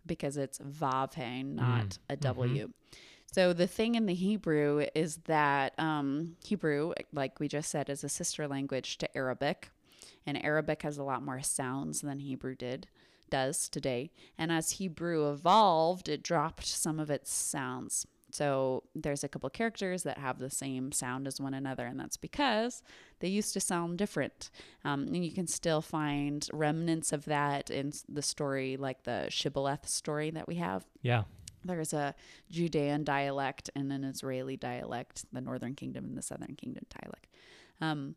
Because 0.06 0.38
it's 0.38 0.60
Vavhe, 0.60 1.46
not 1.46 1.86
mm. 1.86 1.98
a 2.10 2.16
W. 2.18 2.68
Mm-hmm. 2.68 2.72
So 3.34 3.54
the 3.54 3.68
thing 3.68 3.96
in 3.96 4.08
the 4.08 4.14
Hebrew 4.14 4.86
is 4.94 5.18
that 5.26 5.74
um, 5.80 6.36
Hebrew, 6.44 6.94
like 7.14 7.40
we 7.40 7.48
just 7.48 7.72
said, 7.72 7.90
is 7.90 8.04
a 8.04 8.10
sister 8.10 8.48
language 8.48 8.98
to 8.98 9.18
Arabic, 9.18 9.70
and 10.26 10.44
Arabic 10.44 10.82
has 10.82 10.98
a 10.98 11.04
lot 11.04 11.24
more 11.24 11.42
sounds 11.42 12.02
than 12.02 12.20
Hebrew 12.20 12.56
did 12.56 12.88
does 13.30 13.70
today. 13.70 14.12
And 14.38 14.52
as 14.52 14.72
Hebrew 14.72 15.32
evolved, 15.32 16.10
it 16.10 16.22
dropped 16.22 16.66
some 16.66 17.00
of 17.00 17.10
its 17.10 17.32
sounds. 17.32 18.06
So 18.34 18.84
there's 18.96 19.24
a 19.24 19.28
couple 19.28 19.50
characters 19.50 20.04
that 20.04 20.18
have 20.18 20.40
the 20.40 20.50
same 20.50 20.92
sound 20.92 21.28
as 21.28 21.40
one 21.40 21.54
another, 21.54 21.86
and 21.86 22.00
that's 22.00 22.18
because 22.18 22.84
they 23.20 23.28
used 23.28 23.54
to 23.54 23.60
sound 23.60 23.98
different. 23.98 24.50
Um, 24.84 25.08
and 25.08 25.26
you 25.26 25.32
can 25.32 25.48
still 25.48 25.82
find 25.82 26.48
remnants 26.54 27.14
of 27.14 27.26
that 27.26 27.70
in 27.70 27.94
the 28.10 28.22
story, 28.22 28.78
like 28.78 29.04
the 29.04 29.28
Shibboleth 29.30 29.88
story 29.88 30.32
that 30.32 30.48
we 30.48 30.56
have. 30.56 30.86
Yeah 31.02 31.24
there's 31.64 31.94
a 31.94 32.16
Judean 32.50 33.04
dialect 33.04 33.70
and 33.76 33.92
an 33.92 34.04
Israeli 34.04 34.58
dialect, 34.58 35.26
the 35.32 35.42
Northern 35.42 35.76
Kingdom 35.76 36.06
and 36.06 36.18
the 36.18 36.22
Southern 36.22 36.56
Kingdom 36.56 36.86
dialect, 36.90 37.28
um, 37.80 38.16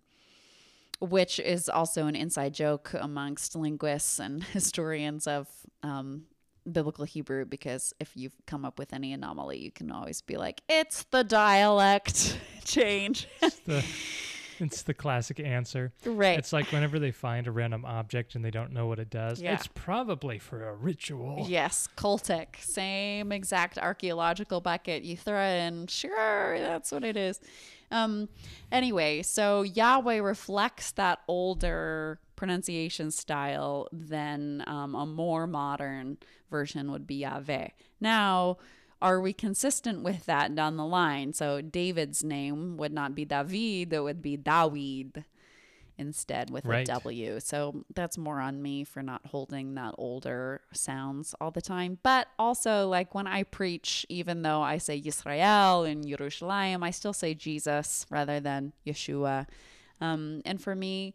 which 1.00 1.38
is 1.38 1.68
also 1.68 2.06
an 2.06 2.16
inside 2.16 2.54
joke 2.54 2.94
amongst 2.98 3.54
linguists 3.54 4.18
and 4.18 4.42
historians 4.52 5.26
of 5.26 5.48
um, 5.82 6.24
biblical 6.70 7.04
Hebrew. 7.04 7.44
Because 7.44 7.92
if 8.00 8.16
you've 8.16 8.34
come 8.46 8.64
up 8.64 8.78
with 8.78 8.92
any 8.92 9.12
anomaly, 9.12 9.58
you 9.58 9.70
can 9.70 9.90
always 9.90 10.20
be 10.20 10.36
like, 10.36 10.62
"It's 10.68 11.04
the 11.04 11.24
dialect 11.24 12.38
change." 12.64 13.28
It's 14.60 14.82
the 14.82 14.94
classic 14.94 15.40
answer. 15.40 15.92
Right. 16.04 16.38
It's 16.38 16.52
like 16.52 16.70
whenever 16.72 16.98
they 16.98 17.10
find 17.10 17.46
a 17.46 17.50
random 17.50 17.84
object 17.84 18.34
and 18.34 18.44
they 18.44 18.50
don't 18.50 18.72
know 18.72 18.86
what 18.86 18.98
it 18.98 19.10
does, 19.10 19.40
yeah. 19.40 19.54
it's 19.54 19.66
probably 19.66 20.38
for 20.38 20.68
a 20.68 20.74
ritual. 20.74 21.46
Yes, 21.48 21.88
cultic. 21.96 22.56
Same 22.60 23.32
exact 23.32 23.78
archaeological 23.78 24.60
bucket. 24.60 25.02
You 25.02 25.16
throw 25.16 25.44
in, 25.44 25.86
sure, 25.86 26.58
that's 26.58 26.92
what 26.92 27.04
it 27.04 27.16
is. 27.16 27.40
Um, 27.90 28.28
anyway, 28.72 29.22
so 29.22 29.62
Yahweh 29.62 30.18
reflects 30.18 30.92
that 30.92 31.20
older 31.28 32.18
pronunciation 32.36 33.10
style 33.10 33.88
than 33.92 34.64
um, 34.66 34.94
a 34.94 35.06
more 35.06 35.46
modern 35.46 36.18
version 36.50 36.90
would 36.90 37.06
be 37.06 37.22
Yahveh. 37.22 37.70
Now, 38.00 38.58
are 39.02 39.20
we 39.20 39.32
consistent 39.32 40.02
with 40.02 40.26
that 40.26 40.54
down 40.54 40.76
the 40.76 40.86
line? 40.86 41.32
So 41.32 41.60
David's 41.60 42.24
name 42.24 42.76
would 42.76 42.92
not 42.92 43.14
be 43.14 43.24
David, 43.24 43.92
it 43.92 44.00
would 44.00 44.22
be 44.22 44.36
Dawid 44.36 45.24
instead 45.96 46.50
with 46.50 46.64
right. 46.64 46.88
a 46.88 46.92
W. 46.92 47.38
So 47.40 47.84
that's 47.94 48.18
more 48.18 48.40
on 48.40 48.62
me 48.62 48.84
for 48.84 49.02
not 49.02 49.26
holding 49.26 49.74
that 49.74 49.94
older 49.98 50.62
sounds 50.72 51.34
all 51.40 51.50
the 51.50 51.62
time. 51.62 51.98
But 52.02 52.28
also, 52.38 52.88
like 52.88 53.14
when 53.14 53.26
I 53.26 53.42
preach, 53.44 54.06
even 54.08 54.42
though 54.42 54.62
I 54.62 54.78
say 54.78 55.00
Yisrael 55.00 55.88
and 55.88 56.04
Yerushalayim, 56.04 56.82
I 56.82 56.90
still 56.90 57.12
say 57.12 57.34
Jesus 57.34 58.06
rather 58.10 58.40
than 58.40 58.72
Yeshua. 58.86 59.46
Um, 60.00 60.42
and 60.44 60.60
for 60.60 60.74
me, 60.74 61.14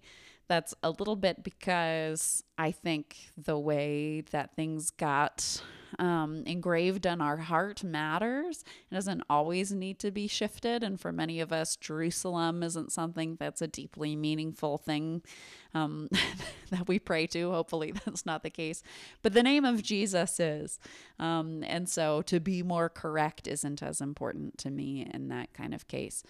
that's 0.50 0.74
a 0.84 0.90
little 0.90 1.16
bit 1.16 1.44
because 1.44 2.44
I 2.58 2.72
think 2.72 3.32
the 3.38 3.58
way 3.58 4.22
that 4.32 4.56
things 4.56 4.92
got 4.92 5.62
um, 5.98 6.44
engraved 6.46 7.08
on 7.08 7.22
our 7.22 7.38
heart 7.38 7.84
matters. 7.84 8.64
It 8.92 8.96
doesn't 8.96 9.24
always 9.30 9.72
need 9.72 10.00
to 10.00 10.12
be 10.12 10.28
shifted. 10.28 10.84
And 10.84 11.00
for 11.00 11.12
many 11.12 11.40
of 11.40 11.52
us, 11.52 11.76
Jerusalem 11.76 12.62
isn't 12.62 12.92
something 12.92 13.38
that's 13.40 13.62
a 13.62 13.68
deeply 13.68 14.16
meaningful 14.16 14.78
thing 14.78 15.24
um, 15.74 16.10
that 16.70 16.88
we 16.88 17.00
pray 17.00 17.28
to. 17.28 17.52
Hopefully, 17.52 17.94
that's 18.06 18.26
not 18.26 18.44
the 18.44 18.50
case. 18.50 18.84
But 19.22 19.34
the 19.34 19.44
name 19.44 19.66
of 19.66 19.82
Jesus 19.82 20.40
is. 20.40 20.80
Um, 21.18 21.64
and 21.64 21.90
so 21.90 22.22
to 22.24 22.40
be 22.40 22.62
more 22.62 22.90
correct 22.90 23.48
isn't 23.48 23.82
as 23.82 24.02
important 24.02 24.58
to 24.60 24.70
me 24.70 25.10
in 25.12 25.30
that 25.30 25.54
kind 25.54 25.74
of 25.74 25.88
case. 25.88 26.24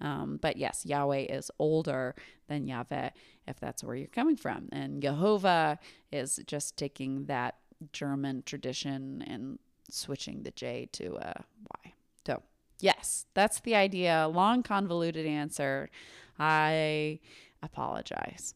Um, 0.00 0.38
but 0.40 0.56
yes, 0.56 0.84
Yahweh 0.84 1.26
is 1.30 1.50
older 1.58 2.14
than 2.48 2.66
Yahveh, 2.66 3.10
if 3.46 3.58
that's 3.58 3.82
where 3.82 3.96
you're 3.96 4.08
coming 4.08 4.36
from. 4.36 4.68
And 4.72 5.02
Jehovah 5.02 5.78
is 6.12 6.38
just 6.46 6.76
taking 6.76 7.26
that 7.26 7.56
German 7.92 8.42
tradition 8.44 9.22
and 9.26 9.58
switching 9.90 10.42
the 10.42 10.50
J 10.52 10.88
to 10.92 11.16
a 11.16 11.44
Y. 11.84 11.92
So, 12.26 12.42
yes, 12.80 13.26
that's 13.34 13.60
the 13.60 13.74
idea. 13.74 14.28
Long, 14.32 14.62
convoluted 14.62 15.26
answer. 15.26 15.90
I 16.38 17.20
apologize. 17.62 18.54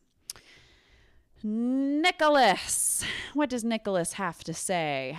Nicholas, 1.43 3.05
what 3.35 3.49
does 3.49 3.65
Nicholas 3.65 4.15
have 4.15 4.45
to 4.45 4.53
say? 4.55 5.19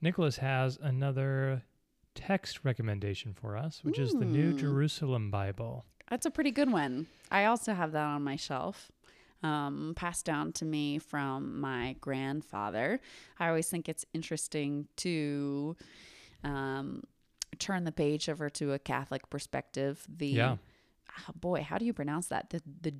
Nicholas 0.00 0.36
has 0.38 0.78
another 0.82 1.62
text 2.14 2.60
recommendation 2.64 3.32
for 3.32 3.56
us, 3.56 3.80
which 3.82 3.98
is 3.98 4.12
the 4.12 4.24
New 4.26 4.50
Hmm. 4.52 4.58
Jerusalem 4.58 5.30
Bible. 5.30 5.86
That's 6.10 6.26
a 6.26 6.30
pretty 6.30 6.50
good 6.50 6.70
one. 6.70 7.06
I 7.30 7.46
also 7.46 7.72
have 7.72 7.92
that 7.92 8.04
on 8.04 8.22
my 8.22 8.36
shelf, 8.36 8.90
um, 9.42 9.92
passed 9.96 10.24
down 10.24 10.52
to 10.52 10.64
me 10.64 10.98
from 10.98 11.60
my 11.60 11.96
grandfather. 12.00 13.00
I 13.38 13.48
always 13.48 13.68
think 13.68 13.88
it's 13.88 14.04
interesting 14.12 14.86
to 14.98 15.76
um, 16.44 17.02
turn 17.58 17.84
the 17.84 17.92
page 17.92 18.28
over 18.28 18.48
to 18.50 18.72
a 18.72 18.78
Catholic 18.78 19.28
perspective. 19.30 20.04
The 20.08 20.26
Yeah. 20.28 20.56
oh 21.28 21.32
boy, 21.34 21.62
how 21.62 21.78
do 21.78 21.84
you 21.84 21.92
pronounce 21.92 22.28
that? 22.28 22.50
The 22.50 22.62
the 22.80 22.94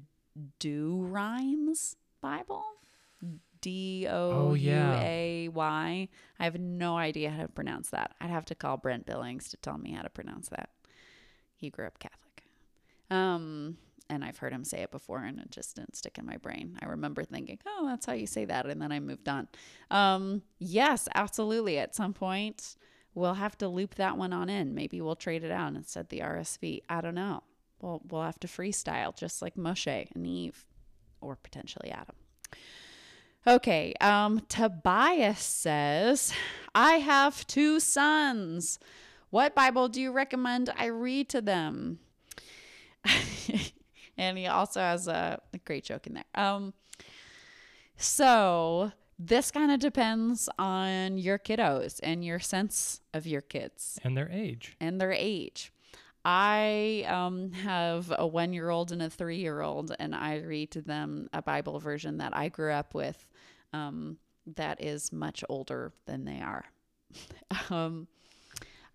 Douay-Rheims 0.61 1.97
Bible. 2.21 2.65
D 3.61 4.09
O 4.11 4.55
U 4.55 4.73
A 4.75 5.49
Y. 5.49 6.09
I 6.41 6.45
have 6.45 6.59
no 6.59 6.97
idea 6.97 7.31
how 7.31 7.43
to 7.43 7.49
pronounce 7.49 7.91
that. 7.91 8.15
I'd 8.21 8.31
have 8.31 8.45
to 8.47 8.57
call 8.57 8.77
Brent 8.77 9.07
Billings 9.07 9.49
to 9.51 9.57
tell 9.57 9.79
me 9.79 9.93
how 9.93 10.03
to 10.03 10.11
pronounce 10.11 10.49
that. 10.49 10.71
He 11.55 11.71
grew 11.71 11.87
up 11.87 12.01
Catholic. 12.01 12.43
Um, 13.09 13.77
and 14.13 14.25
I've 14.25 14.39
heard 14.39 14.53
him 14.53 14.65
say 14.65 14.83
it 14.83 14.91
before 14.91 15.25
and 15.25 15.39
it 15.39 15.51
just 15.51 15.77
didn't 15.77 15.97
stick 15.97 16.19
in 16.19 16.27
my 16.27 16.37
brain. 16.37 16.79
I 16.81 16.87
remember 16.87 17.25
thinking, 17.25 17.59
oh, 17.67 17.87
that's 17.87 18.07
how 18.07 18.13
you 18.13 18.27
say 18.27 18.45
that. 18.45 18.67
And 18.67 18.81
then 18.81 18.93
I 18.93 19.01
moved 19.01 19.29
on. 19.29 19.49
Um, 19.91 20.43
yes, 20.59 21.09
absolutely. 21.15 21.79
At 21.79 21.95
some 21.95 22.13
point, 22.13 22.77
we'll 23.15 23.35
have 23.35 23.57
to 23.59 23.69
loop 23.69 23.95
that 23.97 24.19
one 24.19 24.33
on 24.33 24.49
in. 24.49 24.75
Maybe 24.75 25.01
we'll 25.01 25.17
trade 25.17 25.45
it 25.45 25.51
out 25.51 25.75
instead 25.75 26.09
the 26.09 26.21
RSV. 26.21 26.83
I 26.89 27.01
don't 27.01 27.15
know. 27.15 27.43
We'll, 27.81 28.03
we'll 28.09 28.23
have 28.23 28.39
to 28.41 28.47
freestyle 28.47 29.17
just 29.17 29.41
like 29.43 29.57
Moshe 29.57 30.09
and 30.15 30.27
Eve 30.27 30.67
or 31.21 31.37
potentially 31.37 31.91
Adam. 31.91 32.17
Okay, 33.45 33.95
um, 34.01 34.41
Tobias 34.49 35.41
says, 35.41 36.33
I 36.77 36.99
have 36.99 37.45
two 37.47 37.81
sons. 37.81 38.79
What 39.31 39.55
Bible 39.55 39.89
do 39.89 40.01
you 40.01 40.13
recommend 40.13 40.71
I 40.77 40.87
read 40.87 41.29
to 41.31 41.41
them? 41.41 41.99
and 44.19 44.37
he 44.39 44.47
also 44.47 44.81
has 44.81 45.09
a, 45.09 45.41
a 45.55 45.59
great 45.59 45.85
joke 45.85 46.07
in 46.07 46.15
there. 46.15 46.25
Um, 46.35 46.73
so 47.97 48.93
this 49.19 49.51
kind 49.51 49.71
of 49.71 49.79
depends 49.81 50.49
on 50.59 51.19
your 51.19 51.39
kiddos 51.39 52.01
and 52.03 52.25
your 52.25 52.41
sense 52.41 53.01
of 53.15 53.27
your 53.27 53.41
kids 53.41 53.99
And 54.05 54.17
their 54.17 54.29
age. 54.31 54.77
and 54.81 55.01
their 55.01 55.13
age. 55.13 55.73
I 56.25 57.05
um, 57.09 57.51
have 57.53 58.13
a 58.17 58.27
one 58.27 58.53
year 58.53 58.71
old 58.71 58.93
and 58.93 59.03
a 59.03 59.11
three 59.11 59.39
year 59.39 59.61
old, 59.61 59.95
and 59.99 60.15
I 60.15 60.37
read 60.39 60.71
to 60.73 60.81
them 60.81 61.29
a 61.33 61.43
Bible 61.43 61.81
version 61.81 62.19
that 62.19 62.37
I 62.37 62.49
grew 62.49 62.73
up 62.73 62.95
with 62.95 63.27
um, 63.73 64.19
that 64.57 64.81
is 64.83 65.13
much 65.13 65.43
older 65.49 65.93
than 66.07 66.25
they 66.25 66.41
are. 66.41 66.65
um, 67.71 68.07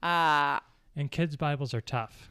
uh, 0.02 0.60
And 0.96 1.12
kids' 1.12 1.36
Bibles 1.36 1.74
are 1.74 1.82
tough. 1.82 2.30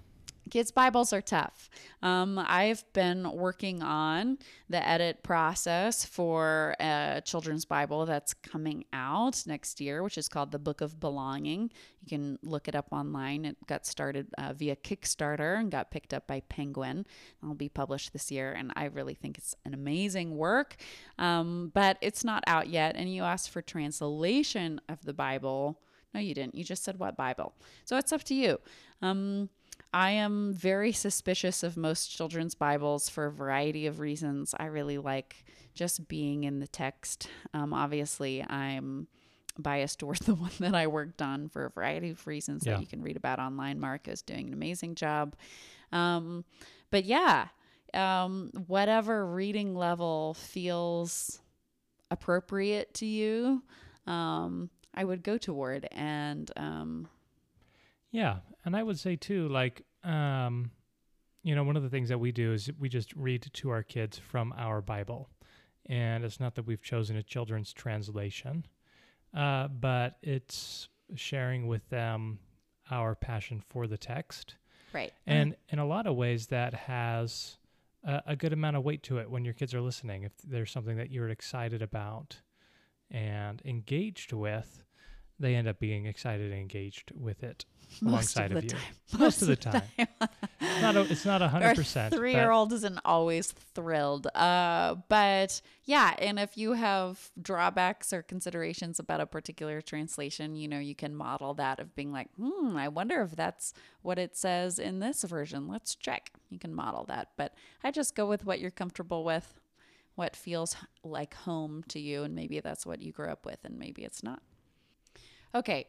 Kids' 0.49 0.71
Bibles 0.71 1.13
are 1.13 1.21
tough. 1.21 1.69
Um, 2.03 2.39
I've 2.39 2.85
been 2.93 3.31
working 3.33 3.83
on 3.83 4.39
the 4.69 4.87
edit 4.87 5.25
process 5.25 6.05
for 6.05 6.77
a 6.79 7.21
children's 7.25 7.65
Bible 7.65 8.07
that's 8.07 8.33
coming 8.33 8.85
out 8.93 9.43
next 9.47 9.81
year, 9.81 10.05
which 10.05 10.17
is 10.17 10.29
called 10.29 10.53
the 10.53 10.59
Book 10.59 10.81
of 10.81 11.01
Belonging. 11.01 11.73
You 12.01 12.09
can 12.09 12.39
look 12.43 12.69
it 12.69 12.77
up 12.77 12.87
online. 12.93 13.45
It 13.45 13.57
got 13.67 13.87
started 13.87 14.29
uh, 14.39 14.53
via 14.53 14.77
Kickstarter 14.77 15.59
and 15.59 15.71
got 15.71 15.91
picked 15.91 16.15
up 16.15 16.29
by 16.29 16.41
Penguin. 16.49 17.07
It'll 17.43 17.55
be 17.55 17.69
published 17.69 18.13
this 18.13 18.31
year, 18.31 18.53
and 18.53 18.73
I 18.77 18.85
really 18.85 19.15
think 19.15 19.39
it's 19.39 19.57
an 19.65 19.75
amazing 19.75 20.37
work. 20.37 20.77
Um, 21.19 21.73
but 21.75 21.99
it's 22.01 22.25
not 22.25 22.45
out 22.47 22.69
yet, 22.69 22.95
and 22.97 23.13
you 23.13 23.25
asked 23.25 23.51
for 23.51 23.63
translation 23.63 24.81
of 24.89 25.05
the 25.05 25.13
Bible. 25.13 25.81
No, 26.15 26.21
you 26.21 26.35
didn't. 26.35 26.55
You 26.55 26.63
just 26.65 26.85
said 26.85 26.99
what 26.99 27.17
Bible. 27.17 27.53
So 27.85 27.97
it's 27.97 28.13
up 28.13 28.23
to 28.25 28.35
you. 28.35 28.59
Um, 29.03 29.51
I 29.97 30.11
am 30.11 30.53
very 30.53 30.93
suspicious 30.93 31.63
of 31.63 31.79
most 31.79 32.09
children's 32.15 32.55
Bibles 32.55 33.09
for 33.09 33.25
a 33.25 33.33
variety 33.33 33.87
of 33.87 33.99
reasons. 33.99 34.55
I 34.61 34.67
really 34.67 34.99
like 34.99 35.43
just 35.73 36.07
being 36.07 36.45
in 36.45 36.59
the 36.61 36.67
text. 36.67 37.31
Um, 37.55 37.73
obviously, 37.73 38.43
I'm 38.47 39.07
biased 39.59 39.99
toward 40.01 40.19
the 40.19 40.35
one 40.35 40.51
that 40.61 40.75
I 40.75 40.87
worked 40.87 41.23
on 41.23 41.49
for 41.49 41.65
a 41.65 41.71
variety 41.71 42.11
of 42.11 42.27
reasons 42.27 42.67
Yeah. 42.67 42.75
that 42.75 42.83
you 42.83 42.87
can 42.87 43.01
read 43.01 43.17
about 43.17 43.39
online. 43.39 43.81
Mark 43.81 44.07
is 44.07 44.21
doing 44.21 44.49
an 44.49 44.53
amazing 44.53 44.97
job. 44.97 45.35
Um, 45.93 46.45
but 46.91 47.07
yeah, 47.07 47.49
um, 47.95 48.51
whatever 48.67 49.25
reading 49.25 49.75
level 49.75 50.35
feels 50.35 51.41
appropriate 52.11 52.93
to 52.97 53.07
you, 53.07 53.63
um, 54.07 54.69
I 54.93 55.05
would 55.05 55.23
go 55.23 55.39
toward. 55.39 55.89
And 55.91 56.51
um, 56.55 57.09
Yeah, 58.11 58.39
and 58.65 58.77
I 58.77 58.83
would 58.83 58.99
say 58.99 59.17
too, 59.17 59.49
like, 59.49 59.83
um, 60.05 60.71
you 61.43 61.55
know, 61.55 61.65
one 61.65 61.77
of 61.77 61.83
the 61.83 61.91
things 61.91 62.09
that 62.09 62.19
we 62.19 62.33
do 62.33 62.53
is 62.53 62.71
we 62.79 62.89
just 62.89 63.13
read 63.15 63.47
to 63.53 63.71
our 63.71 63.83
kids 63.83 64.19
from 64.19 64.55
our 64.57 64.81
Bible, 64.81 65.29
and 65.87 66.25
it's 66.25 66.41
not 66.41 66.55
that 66.55 66.67
we've 66.67 66.83
chosen 66.83 67.17
a 67.17 67.23
children's 67.23 67.73
translation, 67.73 68.67
uh, 69.35 69.69
but 69.69 70.19
it's 70.23 70.89
sharing 71.15 71.67
with 71.67 71.89
them 71.89 72.39
our 72.91 73.15
passion 73.15 73.63
for 73.69 73.87
the 73.87 73.99
text, 73.99 74.57
right. 74.93 75.13
and 75.27 75.57
in 75.69 75.79
a 75.79 75.87
lot 75.87 76.07
of 76.07 76.17
ways 76.17 76.47
that 76.47 76.75
has 76.75 77.59
a, 78.07 78.23
a 78.29 78.37
good 78.37 78.53
amount 78.53 78.77
of 78.77 78.85
weight 78.85 79.03
to 79.05 79.19
it 79.19 79.31
when 79.31 79.45
your 79.45 79.55
kids 79.55 79.75
are 79.75 79.81
listening. 79.81 80.23
If 80.23 80.33
there's 80.43 80.71
something 80.71 80.97
that 80.97 81.11
you're 81.11 81.29
excited 81.29 81.83
about 81.83 82.41
and 83.11 83.61
engaged 83.65 84.33
with, 84.33 84.85
they 85.39 85.55
end 85.55 85.69
up 85.69 85.79
being 85.79 86.07
excited 86.07 86.51
and 86.53 86.61
engaged 86.61 87.13
with 87.15 87.43
it 87.43 87.65
most 88.01 88.37
alongside 88.37 88.53
of 88.53 88.59
of, 88.59 88.63
the 88.63 88.69
you. 88.69 88.71
time. 88.71 89.21
Most 89.21 89.43
of 89.43 89.49
the 89.49 89.57
time. 89.57 89.83
It's 90.59 90.83
not 90.83 90.97
a, 90.97 91.01
it's 91.11 91.25
not 91.25 91.41
a 91.43 91.49
hundred 91.49 91.67
Our 91.69 91.75
percent. 91.75 92.11
but- 92.11 92.19
three-year-old 92.19 92.73
isn't 92.73 92.99
always 93.05 93.53
thrilled, 93.53 94.27
uh, 94.35 94.97
but 95.09 95.61
yeah. 95.85 96.15
And 96.19 96.39
if 96.39 96.57
you 96.59 96.73
have 96.73 97.31
drawbacks 97.41 98.13
or 98.13 98.23
considerations 98.23 98.99
about 98.99 99.21
a 99.21 99.27
particular 99.27 99.81
translation, 99.81 100.55
you 100.57 100.69
know, 100.69 100.79
you 100.79 100.95
can 100.95 101.15
model 101.15 101.55
that 101.55 101.79
of 101.81 101.95
being 101.95 102.13
like, 102.13 102.29
"Hmm, 102.39 102.77
I 102.77 102.89
wonder 102.89 103.23
if 103.23 103.37
that's 103.37 103.73
what 104.03 104.19
it 104.19 104.37
says 104.37 104.79
in 104.79 104.99
this 104.99 105.23
version. 105.25 105.67
Let's 105.69 105.95
check." 105.95 106.33
You 106.51 106.59
can 106.59 106.75
model 106.75 107.05
that, 107.09 107.29
but 107.39 107.55
I 107.83 107.91
just 107.91 108.15
go 108.15 108.27
with 108.27 108.45
what 108.45 108.61
you're 108.61 108.71
comfortable 108.71 109.25
with, 109.25 109.55
what 110.15 110.37
feels 110.37 110.77
like 111.05 111.35
home 111.35 111.85
to 111.89 111.99
you, 112.01 112.23
and 112.25 112.35
maybe 112.35 112.61
that's 112.61 112.85
what 112.85 113.01
you 113.01 113.13
grew 113.13 113.29
up 113.29 113.47
with, 113.47 113.59
and 113.65 113.79
maybe 113.79 114.05
it's 114.05 114.23
not. 114.23 114.43
Okay, 115.57 115.87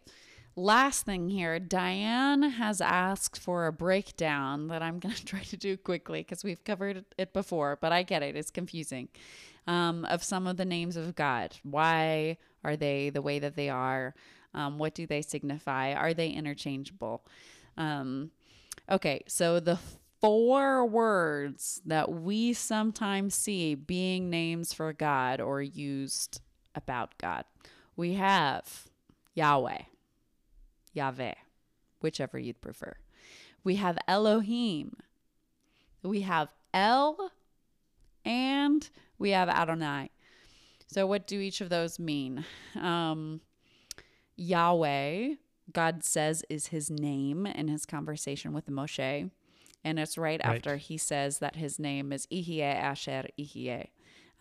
last 0.55 1.05
thing 1.05 1.27
here. 1.27 1.59
Diane 1.59 2.41
has 2.41 2.79
asked 2.79 3.37
for 3.37 3.67
a 3.67 3.73
breakdown 3.73 4.69
that 4.69 4.81
I'm 4.81 4.97
going 4.99 5.13
to 5.15 5.25
try 5.25 5.41
to 5.41 5.57
do 5.57 5.75
quickly 5.75 6.21
because 6.21 6.41
we've 6.41 6.63
covered 6.63 7.03
it 7.17 7.33
before, 7.33 7.77
but 7.81 7.91
I 7.91 8.03
get 8.03 8.23
it. 8.23 8.37
It's 8.37 8.49
confusing. 8.49 9.09
Um, 9.67 10.05
of 10.05 10.23
some 10.23 10.47
of 10.47 10.55
the 10.55 10.63
names 10.63 10.95
of 10.95 11.13
God. 11.15 11.57
Why 11.63 12.37
are 12.63 12.77
they 12.77 13.09
the 13.09 13.21
way 13.21 13.39
that 13.39 13.57
they 13.57 13.67
are? 13.67 14.15
Um, 14.53 14.77
what 14.77 14.95
do 14.95 15.05
they 15.05 15.21
signify? 15.21 15.91
Are 15.91 16.13
they 16.13 16.29
interchangeable? 16.29 17.25
Um, 17.75 18.31
okay, 18.89 19.23
so 19.27 19.59
the 19.59 19.77
four 20.21 20.85
words 20.85 21.81
that 21.85 22.09
we 22.09 22.53
sometimes 22.53 23.35
see 23.35 23.75
being 23.75 24.29
names 24.29 24.71
for 24.71 24.93
God 24.93 25.41
or 25.41 25.61
used 25.61 26.39
about 26.73 27.17
God 27.17 27.43
we 27.97 28.13
have 28.13 28.87
Yahweh, 29.37 29.83
Yahweh, 30.93 31.35
whichever 32.01 32.39
you'd 32.39 32.59
prefer. 32.59 32.97
We 33.63 33.75
have 33.75 33.99
Elohim. 34.07 34.97
We 36.01 36.21
have 36.21 36.47
El, 36.73 37.31
and 38.25 38.89
we 39.19 39.29
have 39.31 39.47
Adonai. 39.47 40.09
So, 40.87 41.05
what 41.05 41.27
do 41.27 41.39
each 41.39 41.61
of 41.61 41.69
those 41.69 41.99
mean? 41.99 42.45
Um, 42.75 43.41
Yahweh, 44.37 45.35
God 45.71 46.03
says 46.03 46.43
is 46.49 46.67
his 46.67 46.89
name 46.89 47.45
in 47.45 47.67
his 47.67 47.85
conversation 47.85 48.53
with 48.53 48.67
Moshe. 48.67 49.29
And 49.83 49.99
it's 49.99 50.17
right, 50.17 50.41
Right. 50.43 50.55
after 50.57 50.77
he 50.77 50.97
says 50.97 51.39
that 51.39 51.55
his 51.55 51.77
name 51.77 52.11
is 52.11 52.25
Ihye 52.27 52.61
Asher 52.61 53.25
Ihye, 53.39 53.89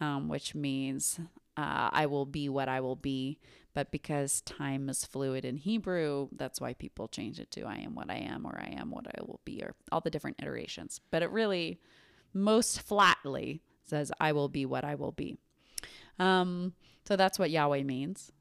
um, 0.01 0.29
which 0.29 0.55
means 0.55 1.21
uh, 1.57 1.91
I 1.93 2.07
will 2.07 2.27
be 2.27 2.49
what 2.49 2.69
I 2.69 2.81
will 2.81 2.97
be. 2.97 3.39
But 3.77 3.91
because 3.91 4.41
time 4.41 4.89
is 4.89 5.05
fluid 5.05 5.45
in 5.45 5.59
Hebrew, 5.59 6.31
that's 6.33 6.63
why 6.63 6.73
people 6.73 7.09
change 7.09 7.39
it 7.39 7.51
to 7.51 7.67
I 7.67 7.75
am 7.75 7.95
what 7.95 8.09
I 8.09 8.17
am 8.17 8.47
or 8.47 8.59
I 8.59 8.71
am 8.71 8.91
what 8.91 9.07
I 9.07 9.23
will 9.23 9.41
be 9.45 9.63
or 9.63 9.75
all 9.93 10.01
the 10.01 10.09
different 10.09 10.41
iterations. 10.41 11.03
But 11.11 11.23
it 11.23 11.31
really, 11.31 11.79
most 12.33 12.81
flatly, 12.81 13.61
says 13.85 14.11
I 14.19 14.33
will 14.33 14.49
be 14.49 14.65
what 14.65 14.83
I 14.83 14.95
will 14.95 15.13
be. 15.13 15.37
Um, 16.19 16.73
so 17.07 17.17
that's 17.17 17.39
what 17.39 17.51
Yahweh 17.51 17.83
means. 17.83 18.33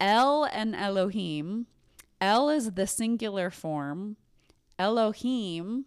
El 0.00 0.46
and 0.46 0.74
Elohim. 0.74 1.68
El 2.20 2.48
is 2.48 2.72
the 2.72 2.88
singular 2.88 3.50
form. 3.50 4.16
Elohim 4.80 5.84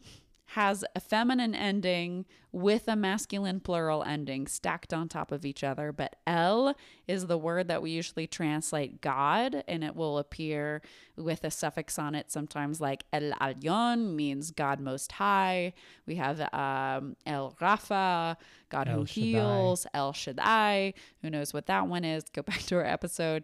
has 0.55 0.85
a 0.95 1.01
feminine 1.01 1.53
ending 1.53 2.23
with 2.53 2.87
a 2.87 2.95
masculine 2.95 3.59
plural 3.59 4.05
ending 4.05 4.47
stacked 4.47 4.93
on 4.93 5.09
top 5.09 5.33
of 5.33 5.45
each 5.45 5.65
other. 5.65 5.91
But 5.91 6.15
El 6.25 6.75
is 7.09 7.27
the 7.27 7.37
word 7.37 7.67
that 7.67 7.81
we 7.81 7.91
usually 7.91 8.25
translate 8.25 9.01
God, 9.01 9.65
and 9.67 9.83
it 9.83 9.97
will 9.97 10.17
appear 10.17 10.81
with 11.17 11.43
a 11.43 11.51
suffix 11.51 11.99
on 11.99 12.15
it, 12.15 12.31
sometimes 12.31 12.79
like 12.79 13.03
El 13.11 13.33
Elyon 13.33 14.15
means 14.15 14.51
God 14.51 14.79
Most 14.79 15.11
High. 15.11 15.73
We 16.05 16.15
have 16.15 16.39
um, 16.53 17.17
El 17.25 17.53
Rafa, 17.59 18.37
God 18.69 18.87
El 18.87 18.99
who 18.99 19.05
Shaddai. 19.07 19.21
heals, 19.21 19.87
El 19.93 20.13
Shaddai. 20.13 20.93
Who 21.21 21.29
knows 21.29 21.53
what 21.53 21.65
that 21.65 21.89
one 21.89 22.05
is? 22.05 22.23
Go 22.33 22.41
back 22.43 22.59
to 22.67 22.75
our 22.75 22.85
episode. 22.85 23.43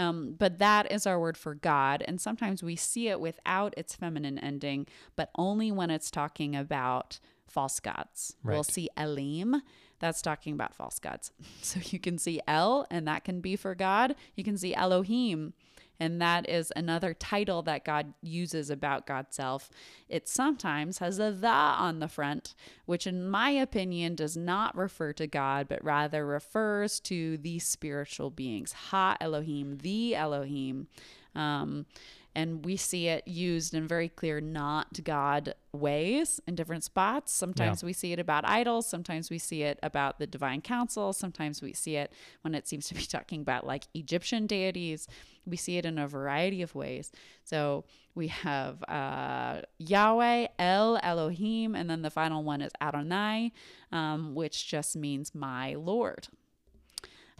Um, 0.00 0.34
but 0.38 0.58
that 0.58 0.90
is 0.90 1.06
our 1.06 1.20
word 1.20 1.36
for 1.36 1.54
God. 1.54 2.02
And 2.06 2.20
sometimes 2.20 2.62
we 2.62 2.74
see 2.76 3.08
it 3.08 3.20
without 3.20 3.74
its 3.76 3.94
feminine 3.94 4.38
ending, 4.38 4.86
but 5.14 5.30
only 5.36 5.70
when 5.70 5.90
it's 5.90 6.10
talking 6.10 6.56
about 6.56 7.20
false 7.46 7.80
gods. 7.80 8.36
We'll 8.54 8.64
see 8.64 8.88
Elim. 8.96 9.62
That's 9.98 10.22
talking 10.22 10.54
about 10.54 10.74
false 10.74 10.98
gods. 10.98 11.32
So 11.62 11.80
you 11.84 11.98
can 12.00 12.16
see 12.16 12.40
El, 12.48 12.86
and 12.90 13.06
that 13.06 13.24
can 13.24 13.40
be 13.40 13.56
for 13.56 13.74
God. 13.74 14.14
You 14.34 14.42
can 14.44 14.56
see 14.56 14.74
Elohim, 14.74 15.52
and 16.00 16.20
that 16.20 16.48
is 16.48 16.72
another 16.74 17.12
title 17.12 17.60
that 17.62 17.84
God 17.84 18.14
uses 18.22 18.70
about 18.70 19.06
God's 19.06 19.36
self. 19.36 19.70
It 20.08 20.26
sometimes 20.26 20.98
has 20.98 21.18
a 21.18 21.30
the 21.30 21.48
on 21.48 22.00
the 22.00 22.08
front, 22.08 22.54
which, 22.86 23.06
in 23.06 23.28
my 23.28 23.50
opinion, 23.50 24.14
does 24.14 24.36
not 24.36 24.76
refer 24.76 25.12
to 25.12 25.26
God, 25.26 25.68
but 25.68 25.84
rather 25.84 26.26
refers 26.26 26.98
to 27.00 27.36
the 27.36 27.58
spiritual 27.58 28.30
beings. 28.30 28.72
Ha 28.72 29.16
Elohim, 29.20 29.78
the 29.78 30.16
Elohim. 30.16 30.88
Um, 31.34 31.86
and 32.34 32.64
we 32.64 32.76
see 32.76 33.08
it 33.08 33.26
used 33.26 33.74
in 33.74 33.88
very 33.88 34.08
clear 34.08 34.40
not 34.40 35.02
God 35.02 35.54
ways 35.72 36.40
in 36.46 36.54
different 36.54 36.84
spots. 36.84 37.32
Sometimes 37.32 37.82
we 37.82 37.92
see 37.92 38.12
it 38.12 38.18
about 38.18 38.44
idols, 38.46 38.86
sometimes 38.86 39.30
we 39.30 39.38
see 39.38 39.62
it 39.62 39.78
about 39.82 40.18
the 40.18 40.26
divine 40.26 40.60
council, 40.60 41.12
sometimes 41.12 41.60
we 41.60 41.72
see 41.72 41.96
it 41.96 42.12
when 42.42 42.54
it 42.54 42.68
seems 42.68 42.86
to 42.88 42.94
be 42.94 43.02
talking 43.06 43.40
about 43.40 43.66
like 43.66 43.84
Egyptian 43.94 44.46
deities. 44.46 45.08
We 45.46 45.56
see 45.56 45.78
it 45.78 45.84
in 45.84 45.98
a 45.98 46.06
variety 46.06 46.62
of 46.62 46.74
ways. 46.74 47.10
So 47.44 47.84
we 48.14 48.28
have 48.28 48.82
uh, 48.84 49.62
Yahweh, 49.78 50.48
El, 50.58 50.98
Elohim, 51.02 51.74
and 51.74 51.88
then 51.88 52.02
the 52.02 52.10
final 52.10 52.44
one 52.44 52.60
is 52.60 52.72
Adonai, 52.80 53.52
um, 53.90 54.34
which 54.34 54.68
just 54.68 54.96
means 54.96 55.34
my 55.34 55.74
Lord. 55.74 56.28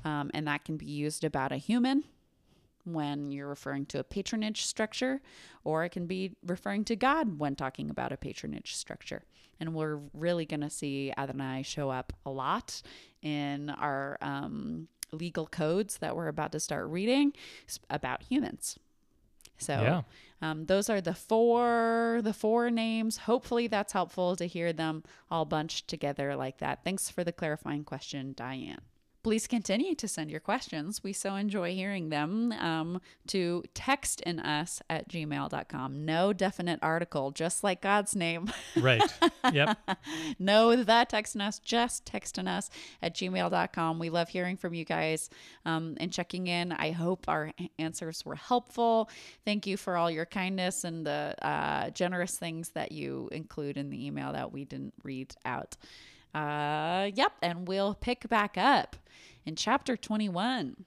Um, 0.05 0.31
and 0.33 0.47
that 0.47 0.65
can 0.65 0.77
be 0.77 0.87
used 0.87 1.25
about 1.25 1.53
a 1.53 1.57
human 1.59 2.05
when 2.85 3.31
you're 3.31 3.49
referring 3.49 3.87
to 3.87 3.99
a 3.99 4.05
patronage 4.05 4.65
structure, 4.65 5.21
or 5.65 5.85
it 5.85 5.91
can 5.91 6.07
be 6.07 6.33
referring 6.47 6.85
to 6.87 6.97
God 6.97 7.39
when 7.39 7.55
talking 7.55 7.91
about 7.91 8.13
a 8.13 8.17
patronage 8.17 8.75
structure. 8.75 9.25
And 9.59 9.75
we're 9.75 10.01
really 10.15 10.47
going 10.47 10.61
to 10.63 10.71
see 10.71 11.13
Adonai 11.17 11.63
show 11.63 11.91
up 11.91 12.13
a 12.25 12.31
lot 12.31 12.81
in 13.23 13.71
our 13.71 14.17
um, 14.23 14.89
legal 15.13 15.47
codes 15.47 15.99
that 15.99 16.17
we're 16.17 16.29
about 16.29 16.53
to 16.53 16.61
start 16.61 16.89
reading 16.89 17.33
about 17.91 18.23
humans. 18.23 18.79
So 19.59 19.75
Yeah. 19.75 20.03
um, 20.41 20.65
those 20.67 20.89
are 20.89 21.03
the 21.03 21.13
four 21.15 22.21
the 22.23 22.33
four 22.33 22.71
names. 22.71 23.19
Hopefully 23.19 23.67
that's 23.67 23.93
helpful 23.93 24.35
to 24.37 24.47
hear 24.47 24.73
them 24.73 25.05
all 25.31 25.45
bunched 25.45 25.87
together 25.89 26.35
like 26.35 26.59
that. 26.59 26.83
Thanks 26.83 27.11
for 27.11 27.25
the 27.25 27.33
clarifying 27.33 27.85
question, 27.85 28.33
Diane. 28.35 28.81
Please 29.23 29.47
continue 29.47 29.95
to 29.97 30.09
send 30.09 30.31
your 30.31 30.41
questions. 30.41 31.05
We 31.05 31.13
so 31.13 31.35
enjoy 31.35 31.75
hearing 31.75 32.09
them 32.09 32.53
um, 32.53 33.03
to 33.27 33.63
text 33.75 34.23
in 34.23 34.41
us 34.41 34.81
at 34.89 35.11
gmail.com. 35.11 36.07
No 36.07 36.33
definite 36.33 36.79
article, 36.81 37.31
just 37.31 37.63
like 37.63 37.83
God's 37.83 38.17
name. 38.17 38.51
Right. 38.81 39.03
Yep. 39.53 39.79
no, 40.39 40.77
that 40.85 41.11
texting 41.11 41.47
us, 41.47 41.59
just 41.59 42.07
texting 42.07 42.47
us 42.49 42.71
at 43.03 43.15
gmail.com. 43.15 43.99
We 43.99 44.09
love 44.09 44.29
hearing 44.29 44.57
from 44.57 44.75
you 44.75 44.85
guys 44.85 45.29
um, 45.67 45.97
and 45.99 46.13
checking 46.13 46.47
in. 46.47 46.73
I 46.73 46.93
hope 46.93 47.29
our 47.29 47.53
answers 47.79 48.25
were 48.25 48.37
helpful. 48.37 49.11
Thank 49.45 49.67
you 49.67 49.77
for 49.77 49.97
all 49.97 50.11
your 50.11 50.25
kindness 50.25 50.85
and 50.85 51.05
the 51.05 51.35
uh, 51.43 51.91
generous 51.91 52.39
things 52.39 52.71
that 52.71 52.93
you 52.93 53.29
include 53.33 53.77
in 53.77 53.91
the 53.91 54.07
email 54.07 54.33
that 54.33 54.53
we 54.53 54.65
didn't 54.65 54.95
read 55.03 55.35
out. 55.45 55.77
Uh, 56.35 57.11
yep, 57.15 57.33
and 57.43 57.67
we'll 57.67 57.95
pick 57.95 58.29
back 58.29 58.57
up 58.57 58.97
in 59.45 59.57
chapter 59.57 59.97
21 59.97 60.85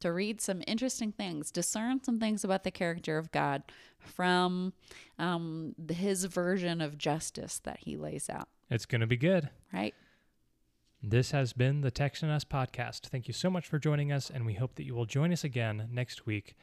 to 0.00 0.12
read 0.12 0.40
some 0.40 0.62
interesting 0.66 1.10
things, 1.12 1.50
discern 1.50 2.02
some 2.04 2.20
things 2.20 2.44
about 2.44 2.62
the 2.64 2.70
character 2.70 3.18
of 3.18 3.30
God 3.32 3.64
from 3.98 4.72
um, 5.18 5.74
his 5.90 6.24
version 6.24 6.80
of 6.80 6.96
justice 6.96 7.58
that 7.64 7.80
he 7.80 7.96
lays 7.96 8.30
out, 8.30 8.48
It's 8.70 8.86
going 8.86 9.00
to 9.00 9.06
be 9.08 9.16
good. 9.16 9.50
right? 9.72 9.94
This 11.02 11.32
has 11.32 11.52
been 11.52 11.80
the 11.80 11.90
Text 11.90 12.22
In 12.22 12.28
Us 12.30 12.44
podcast. 12.44 13.08
Thank 13.08 13.28
you 13.28 13.34
so 13.34 13.50
much 13.50 13.66
for 13.66 13.78
joining 13.78 14.10
us, 14.12 14.30
and 14.30 14.46
we 14.46 14.54
hope 14.54 14.76
that 14.76 14.84
you 14.84 14.94
will 14.94 15.04
join 15.06 15.32
us 15.32 15.44
again 15.44 15.88
next 15.92 16.26
week 16.26 16.54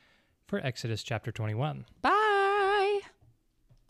for 0.48 0.60
Exodus 0.60 1.04
chapter 1.04 1.32
21. 1.32 1.86
Bye. 2.02 2.45